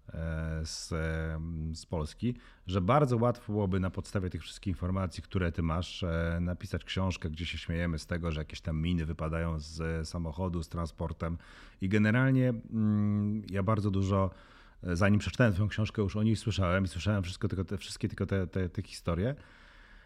[0.64, 0.90] z,
[1.80, 2.36] z Polski,
[2.68, 7.30] że bardzo łatwo byłoby na podstawie tych wszystkich informacji, które ty masz, e, napisać książkę,
[7.30, 11.38] gdzie się śmiejemy z tego, że jakieś tam miny wypadają z samochodu, z transportem.
[11.82, 14.30] I generalnie mm, ja bardzo dużo,
[14.84, 18.08] e, zanim przeczytałem twoją książkę, już o niej słyszałem i słyszałem wszystko, tylko te, wszystkie
[18.08, 19.36] tylko te, te, te historie.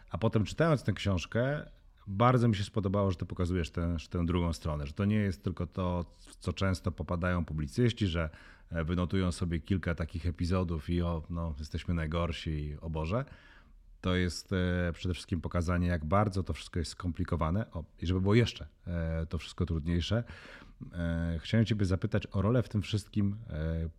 [0.09, 1.69] A potem czytając tę książkę,
[2.09, 5.43] bardzo mi się spodobało, że ty pokazujesz tę, tę drugą stronę, że to nie jest
[5.43, 8.29] tylko to, w co często popadają publicyści, że
[8.71, 13.25] E, wynotują sobie kilka takich epizodów i o, no, jesteśmy najgorsi o Boże.
[14.01, 17.71] To jest e, przede wszystkim pokazanie, jak bardzo to wszystko jest skomplikowane.
[17.71, 20.23] O, I żeby było jeszcze e, to wszystko trudniejsze,
[21.39, 23.35] chciałem Ciebie zapytać o rolę w tym wszystkim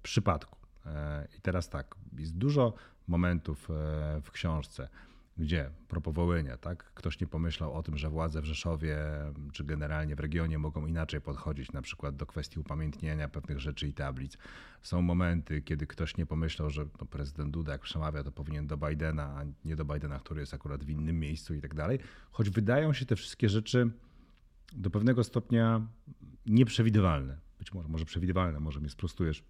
[0.02, 0.58] przypadku.
[1.38, 2.74] I teraz tak, jest dużo
[3.08, 3.68] momentów
[4.22, 4.88] w książce,
[5.40, 6.84] gdzie propos Wołynia, tak?
[6.94, 8.98] Ktoś nie pomyślał o tym, że władze w Rzeszowie
[9.52, 13.92] czy generalnie w regionie mogą inaczej podchodzić na przykład do kwestii upamiętnienia pewnych rzeczy i
[13.92, 14.38] tablic.
[14.82, 18.76] Są momenty, kiedy ktoś nie pomyślał, że no, prezydent Duda jak przemawia, to powinien do
[18.76, 21.98] Bidena, a nie do Bidena, który jest akurat w innym miejscu i tak dalej.
[22.30, 23.90] Choć wydają się te wszystkie rzeczy
[24.72, 25.86] do pewnego stopnia
[26.46, 27.38] nieprzewidywalne.
[27.58, 29.44] Być może, może przewidywalne, może mnie sprostujesz.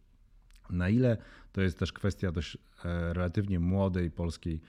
[0.70, 1.16] Na ile
[1.53, 4.61] to jest też kwestia dość e, relatywnie młodej polskiej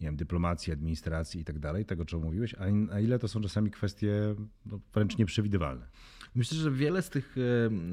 [0.00, 3.40] nie wiem, dyplomacji, administracji i tak dalej, tego, czego mówiłeś, a na ile to są
[3.40, 4.34] czasami kwestie
[4.66, 5.86] no, wręcz nieprzewidywalne?
[6.34, 7.40] Myślę, że wiele z tych e,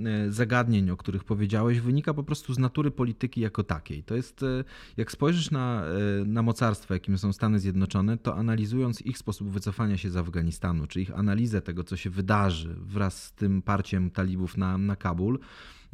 [0.10, 4.04] e, zagadnień, o których powiedziałeś, wynika po prostu z natury polityki jako takiej.
[4.04, 4.64] To jest, e,
[4.98, 5.84] jak spojrzysz na,
[6.26, 11.02] na mocarstwo, jakim są Stany Zjednoczone, to analizując ich sposób wycofania się z Afganistanu, czy
[11.02, 15.40] ich analizę tego, co się wydarzy wraz z tym parciem talibów na, na Kabul,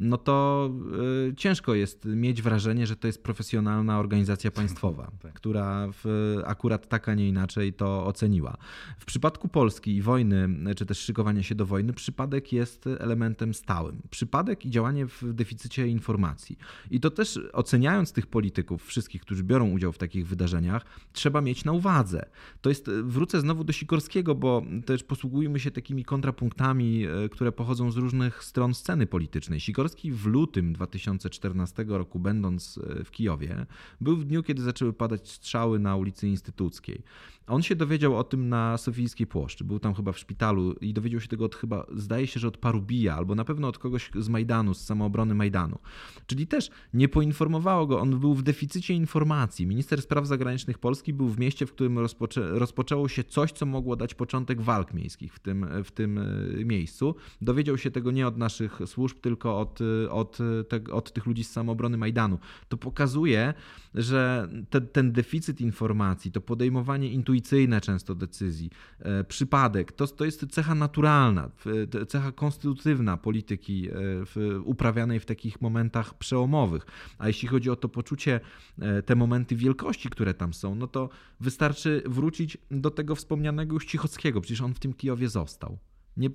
[0.00, 0.70] no to
[1.30, 5.32] y, ciężko jest mieć wrażenie, że to jest profesjonalna organizacja państwowa, tak.
[5.32, 8.56] która w, akurat tak, a nie inaczej to oceniła.
[8.98, 14.02] W przypadku Polski i wojny, czy też szykowania się do wojny, przypadek jest elementem stałym.
[14.10, 16.58] Przypadek i działanie w deficycie informacji.
[16.90, 21.64] I to też oceniając tych polityków, wszystkich, którzy biorą udział w takich wydarzeniach, trzeba mieć
[21.64, 22.26] na uwadze.
[22.60, 27.90] To jest, wrócę znowu do Sikorskiego, bo też posługujemy się takimi kontrapunktami, y, które pochodzą
[27.90, 29.60] z różnych stron sceny politycznej.
[29.60, 33.66] Sikorski Sikorski w lutym 2014 roku, będąc e, w Kijowie,
[34.00, 37.02] był w dniu, kiedy zaczęły padać strzały na ulicy Instytuckiej.
[37.46, 41.20] On się dowiedział o tym na Sofijskiej Płoszczy, był tam chyba w szpitalu i dowiedział
[41.20, 44.28] się tego od chyba, zdaje się, że od Parubija, albo na pewno od kogoś z
[44.28, 45.78] Majdanu, z samoobrony Majdanu.
[46.26, 49.66] Czyli też nie poinformowało go, on był w deficycie informacji.
[49.66, 53.96] Minister Spraw Zagranicznych Polski był w mieście, w którym rozpoczę, rozpoczęło się coś, co mogło
[53.96, 57.14] dać początek walk miejskich w tym, w tym e, miejscu.
[57.40, 59.78] Dowiedział się tego nie od naszych służb, tylko od,
[60.10, 60.38] od,
[60.68, 62.38] te, od tych ludzi z samoobrony Majdanu.
[62.68, 63.54] To pokazuje,
[63.94, 67.12] że te, ten deficyt informacji, to podejmowanie
[67.42, 71.50] intuicyjne często decyzji, e, przypadek, to, to jest cecha naturalna,
[72.08, 76.86] cecha konstytutywna polityki e, uprawianej w takich momentach przełomowych.
[77.18, 78.40] A jeśli chodzi o to poczucie,
[78.78, 81.08] e, te momenty wielkości, które tam są, no to
[81.40, 85.78] wystarczy wrócić do tego wspomnianego już Cichockiego, przecież on w tym Kijowie został.
[86.16, 86.30] Nie,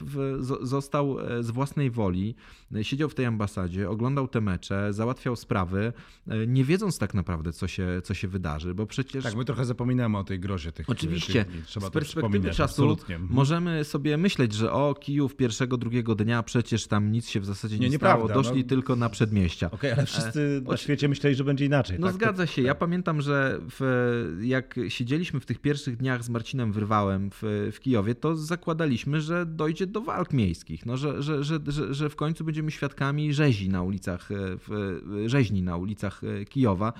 [0.61, 2.35] został e, z własnej woli,
[2.75, 5.93] e, siedział w tej ambasadzie, oglądał te mecze, załatwiał sprawy,
[6.27, 9.23] e, nie wiedząc tak naprawdę, co się, co się wydarzy, bo przecież...
[9.23, 13.15] Tak, my trochę zapominamy o tej grozie tych Oczywiście, tych Trzeba z perspektywy czasu absolutnie.
[13.15, 13.33] Mhm.
[13.33, 17.79] możemy sobie myśleć, że o, Kijów pierwszego, drugiego dnia przecież tam nic się w zasadzie
[17.79, 18.69] nie, nie stało, doszli no...
[18.69, 19.67] tylko na przedmieścia.
[19.67, 21.99] Okej, okay, ale wszyscy na świecie myśleli, że będzie inaczej.
[21.99, 22.15] No tak?
[22.15, 22.79] zgadza się, ja tak.
[22.79, 28.15] pamiętam, że w, jak siedzieliśmy w tych pierwszych dniach z Marcinem Wyrwałem w, w Kijowie,
[28.15, 31.59] to zakładaliśmy, że do dojdzie do walk miejskich, no, że, że, że,
[31.91, 36.93] że, w końcu będziemy świadkami rzezi na ulicach, e, rzeźni na ulicach e, Kijowa.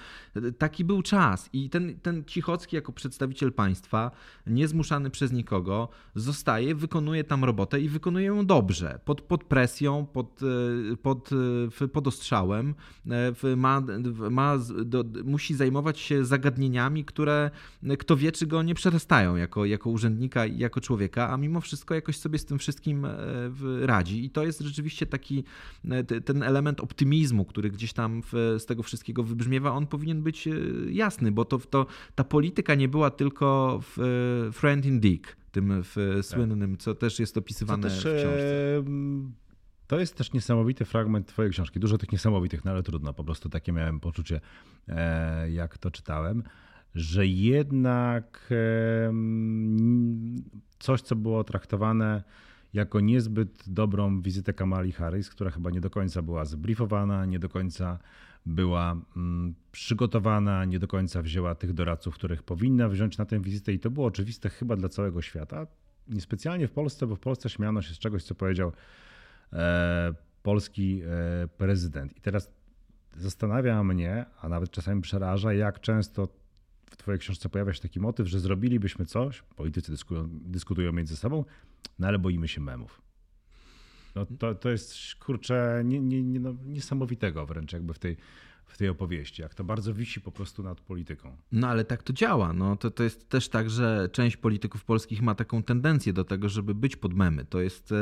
[0.57, 4.11] Taki był czas i ten, ten Cichocki jako przedstawiciel państwa,
[4.47, 10.39] niezmuszany przez nikogo, zostaje, wykonuje tam robotę i wykonuje ją dobrze, pod, pod presją, pod,
[10.93, 11.29] e, pod,
[11.93, 12.75] pod ostrzałem,
[13.57, 13.83] ma,
[14.31, 17.51] ma, do, musi zajmować się zagadnieniami, które
[17.99, 21.95] kto wie, czy go nie przerastają jako, jako urzędnika i jako człowieka, a mimo wszystko
[21.95, 23.11] jakoś sobie z tym wszystkim e,
[23.81, 24.25] radzi.
[24.25, 25.43] I to jest rzeczywiście taki
[25.89, 30.51] e, ten element optymizmu, który gdzieś tam z tego wszystkiego wybrzmiewa, on powinien być e,
[30.89, 31.85] jasny, bo to, to
[32.15, 33.97] ta polityka nie była tylko w
[34.53, 38.83] Friend in Dick, tym w słynnym, co też jest opisywane też, w książce.
[39.87, 41.79] To jest też niesamowity fragment Twojej książki.
[41.79, 43.13] Dużo tych niesamowitych, no ale trudno.
[43.13, 44.41] Po prostu takie miałem poczucie,
[45.47, 46.43] jak to czytałem
[46.97, 48.49] że jednak
[50.79, 52.23] coś, co było traktowane
[52.73, 57.49] jako niezbyt dobrą wizytę Kamali Harris, która chyba nie do końca była zbriefowana, nie do
[57.49, 57.99] końca
[58.45, 63.73] była mm, przygotowana, nie do końca wzięła tych doradców, których powinna wziąć na tę wizytę
[63.73, 65.67] i to było oczywiste chyba dla całego świata.
[66.07, 68.71] Niespecjalnie w Polsce, bo w Polsce śmiano się z czegoś, co powiedział
[69.53, 70.13] e,
[70.43, 72.17] polski e, prezydent.
[72.17, 72.51] I teraz
[73.15, 76.27] zastanawia mnie, a nawet czasami przeraża, jak często
[76.91, 81.45] w Twojej książce pojawia się taki motyw, że zrobilibyśmy coś, politycy dyskutują, dyskutują między sobą,
[81.99, 83.01] no ale boimy się memów.
[84.15, 88.17] No to, to jest kurczę nie, nie, nie, no, niesamowitego wręcz jakby w tej
[88.67, 91.37] w tej opowieści, jak to bardzo wisi po prostu nad polityką.
[91.51, 92.53] No ale tak to działa.
[92.53, 96.49] No, to, to jest też tak, że część polityków polskich ma taką tendencję do tego,
[96.49, 97.45] żeby być pod memy.
[97.45, 97.93] To jest.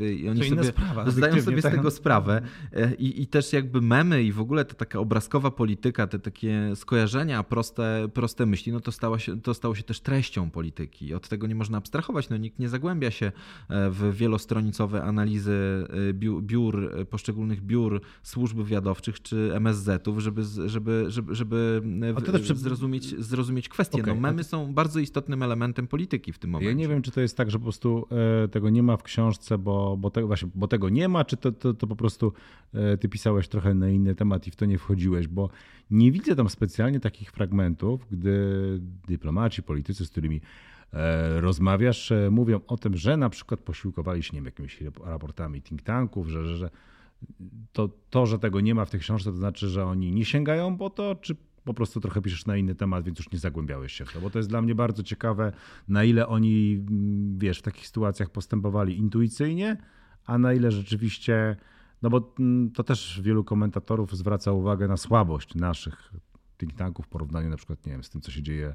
[0.00, 1.72] E, I oni to sobie sprawa, zdają sobie tak?
[1.72, 2.42] z tego sprawę.
[2.72, 6.72] E, I, I też jakby memy i w ogóle ta taka obrazkowa polityka, te takie
[6.74, 11.14] skojarzenia, proste, proste myśli, no to, stało się, to stało się też treścią polityki.
[11.14, 12.28] Od tego nie można abstrahować.
[12.28, 13.26] No, nikt nie zagłębia się
[13.68, 15.54] e, w wielostronicowe analizy
[16.42, 21.82] biur, poszczególnych biur służb wywiadowczych czy MSZ-ów żeby, żeby, żeby, żeby
[22.42, 22.54] przy...
[22.54, 24.02] zrozumieć, zrozumieć kwestię.
[24.02, 24.14] Okay.
[24.14, 26.68] No, memy są bardzo istotnym elementem polityki w tym momencie.
[26.68, 28.06] Ja nie wiem, czy to jest tak, że po prostu
[28.44, 31.36] e, tego nie ma w książce, bo, bo, te, właśnie, bo tego nie ma, czy
[31.36, 32.32] to, to, to po prostu
[32.74, 35.50] e, ty pisałeś trochę na inny temat i w to nie wchodziłeś, bo
[35.90, 38.40] nie widzę tam specjalnie takich fragmentów, gdy
[39.08, 40.40] dyplomaci, politycy, z którymi
[40.92, 45.82] e, rozmawiasz, mówią o tym, że na przykład posiłkowali się nie wiem, jakimiś raportami think
[45.82, 46.70] tanków, że, że, że
[47.72, 50.76] to, to, że tego nie ma w tej książce, to znaczy, że oni nie sięgają
[50.76, 54.04] po to, czy po prostu trochę piszesz na inny temat, więc już nie zagłębiałeś się
[54.04, 55.52] w to, bo to jest dla mnie bardzo ciekawe,
[55.88, 59.76] na ile oni, mm, wiesz, w takich sytuacjach postępowali intuicyjnie,
[60.26, 61.56] a na ile rzeczywiście,
[62.02, 66.12] no bo mm, to też wielu komentatorów zwraca uwagę na słabość naszych
[66.58, 68.74] think tanków w porównaniu na przykład, nie wiem, z tym, co się dzieje e,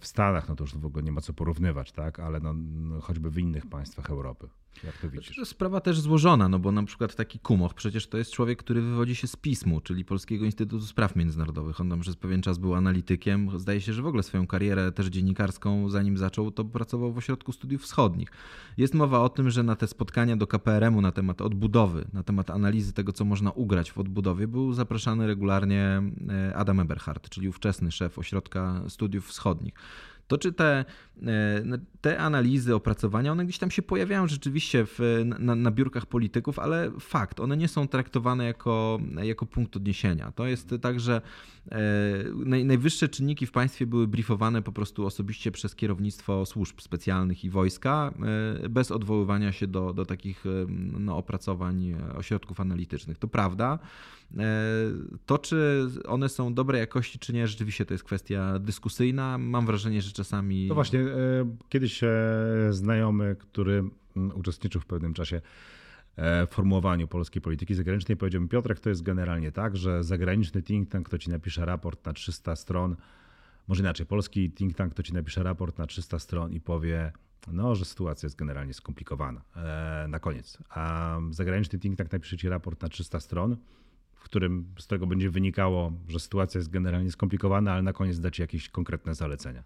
[0.00, 2.54] w Stanach, no to już w ogóle nie ma co porównywać, tak, ale no
[3.00, 4.48] choćby w innych państwach Europy.
[4.84, 5.36] Jak to widzisz?
[5.36, 8.82] To sprawa też złożona, no bo na przykład taki Kumoch przecież to jest człowiek, który
[8.82, 11.80] wywodzi się z PISM-u, czyli Polskiego Instytutu Spraw Międzynarodowych.
[11.80, 13.58] On tam przez pewien czas był analitykiem.
[13.58, 17.52] Zdaje się, że w ogóle swoją karierę też dziennikarską, zanim zaczął, to pracował w Ośrodku
[17.52, 18.28] Studiów Wschodnich.
[18.76, 22.50] Jest mowa o tym, że na te spotkania do KPRM-u na temat odbudowy, na temat
[22.50, 27.92] analizy tego, co można ugrać w odbudowie, był zapraszany regularnie e, Adam Eberhard, czyli ówczesny
[27.92, 29.74] szef Ośrodka Studiów Wschodnich
[30.32, 30.84] To, czy te,
[32.00, 36.90] te analizy, opracowania, one gdzieś tam się pojawiają rzeczywiście w, na, na biurkach polityków, ale
[37.00, 40.32] fakt, one nie są traktowane jako, jako punkt odniesienia.
[40.32, 41.22] To jest tak, że
[42.44, 48.14] najwyższe czynniki w państwie były briefowane po prostu osobiście przez kierownictwo służb specjalnych i wojska,
[48.70, 50.44] bez odwoływania się do, do takich
[50.98, 53.18] no, opracowań ośrodków analitycznych.
[53.18, 53.78] To prawda.
[54.38, 54.44] E,
[55.26, 59.38] to, czy one są dobrej jakości, czy nie, rzeczywiście to jest kwestia dyskusyjna.
[59.38, 60.66] Mam wrażenie, że czasami.
[60.68, 62.10] No właśnie, e, kiedyś e,
[62.70, 63.84] znajomy, który
[64.16, 65.40] mm, uczestniczył w pewnym czasie
[66.48, 71.08] formułowaniu polskiej polityki zagranicznej, powiedział mi: Piotrek, to jest generalnie tak, że zagraniczny think tank
[71.08, 72.96] to ci napisze raport na 300 stron.
[73.68, 77.12] Może inaczej, polski think tank to ci napisze raport na 300 stron i powie,
[77.52, 79.42] no, że sytuacja jest generalnie skomplikowana.
[80.08, 80.58] na koniec.
[80.70, 83.56] A zagraniczny think tank napisze ci raport na 300 stron
[84.22, 88.30] w którym z tego będzie wynikało, że sytuacja jest generalnie skomplikowana, ale na koniec da
[88.30, 89.64] ci jakieś konkretne zalecenia.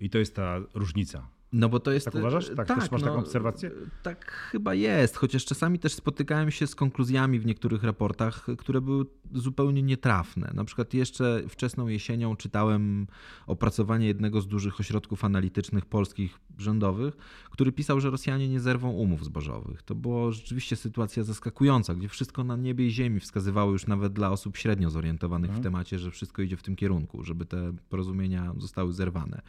[0.00, 1.28] I to jest ta różnica.
[1.52, 2.06] No bo to jest.
[2.06, 2.48] Tak uważasz?
[2.56, 3.70] Tak, tak też masz no, taką obserwację?
[4.02, 9.04] Tak chyba jest, chociaż czasami też spotykałem się z konkluzjami w niektórych raportach, które były
[9.32, 10.50] zupełnie nietrafne.
[10.54, 13.06] Na przykład jeszcze wczesną jesienią czytałem
[13.46, 17.16] opracowanie jednego z dużych ośrodków analitycznych polskich rządowych,
[17.50, 19.82] który pisał, że Rosjanie nie zerwą umów zbożowych.
[19.82, 24.30] To była rzeczywiście sytuacja zaskakująca, gdzie wszystko na niebie i ziemi wskazywało już nawet dla
[24.30, 25.62] osób średnio zorientowanych w mhm.
[25.64, 29.42] temacie, że wszystko idzie w tym kierunku, żeby te porozumienia zostały zerwane.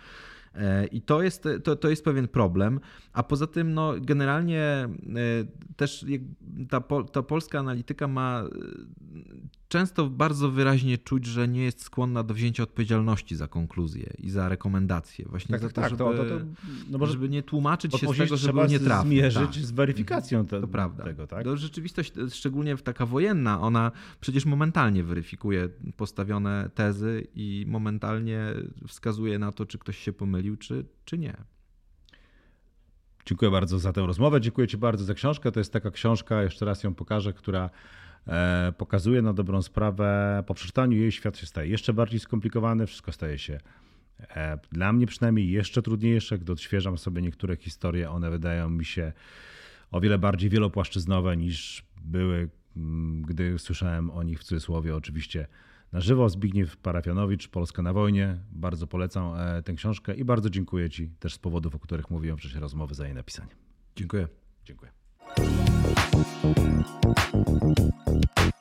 [0.92, 2.80] I to jest, to, to jest pewien problem.
[3.14, 4.88] A poza tym, no, generalnie e,
[5.76, 6.06] też
[6.70, 6.82] ta,
[7.12, 8.44] ta polska analityka ma
[9.74, 14.50] często bardzo wyraźnie czuć, że nie jest skłonna do wzięcia odpowiedzialności za konkluzje i za
[14.50, 15.26] rekomendacje.
[15.30, 16.46] Właśnie tak, za to, tak, żeby, to, to,
[16.90, 19.10] no może, żeby nie tłumaczyć się z tego, że był nietrafny.
[19.10, 19.64] zmierzyć tak.
[19.64, 21.04] z weryfikacją te, to prawda.
[21.04, 21.28] tego.
[21.28, 21.44] Tak?
[21.44, 28.54] To rzeczywistość, szczególnie taka wojenna, ona przecież momentalnie weryfikuje postawione tezy i momentalnie
[28.88, 31.38] wskazuje na to, czy ktoś się pomylił, czy, czy nie.
[33.26, 34.42] Dziękuję bardzo za tę rozmowę.
[34.42, 35.52] Dziękuję Ci bardzo za książkę.
[35.52, 37.70] To jest taka książka, jeszcze raz ją pokażę, która
[38.78, 43.38] pokazuje na dobrą sprawę, po przeczytaniu jej świat się staje jeszcze bardziej skomplikowany, wszystko staje
[43.38, 43.58] się
[44.20, 49.14] e, dla mnie przynajmniej jeszcze trudniejsze, gdy odświeżam sobie niektóre historie, one wydają mi się
[49.92, 55.48] o wiele bardziej wielopłaszczyznowe niż były, mm, gdy słyszałem o nich w cudzysłowie oczywiście
[55.92, 56.30] na żywo.
[56.30, 58.38] Zbigniew Parafianowicz, Polska na wojnie.
[58.52, 62.38] Bardzo polecam e, tę książkę i bardzo dziękuję Ci też z powodów, o których mówiłem
[62.38, 63.52] w czasie rozmowy za jej napisanie.
[63.96, 64.28] Dziękuję.
[64.66, 64.92] Dziękuję.
[68.14, 68.53] Thank you.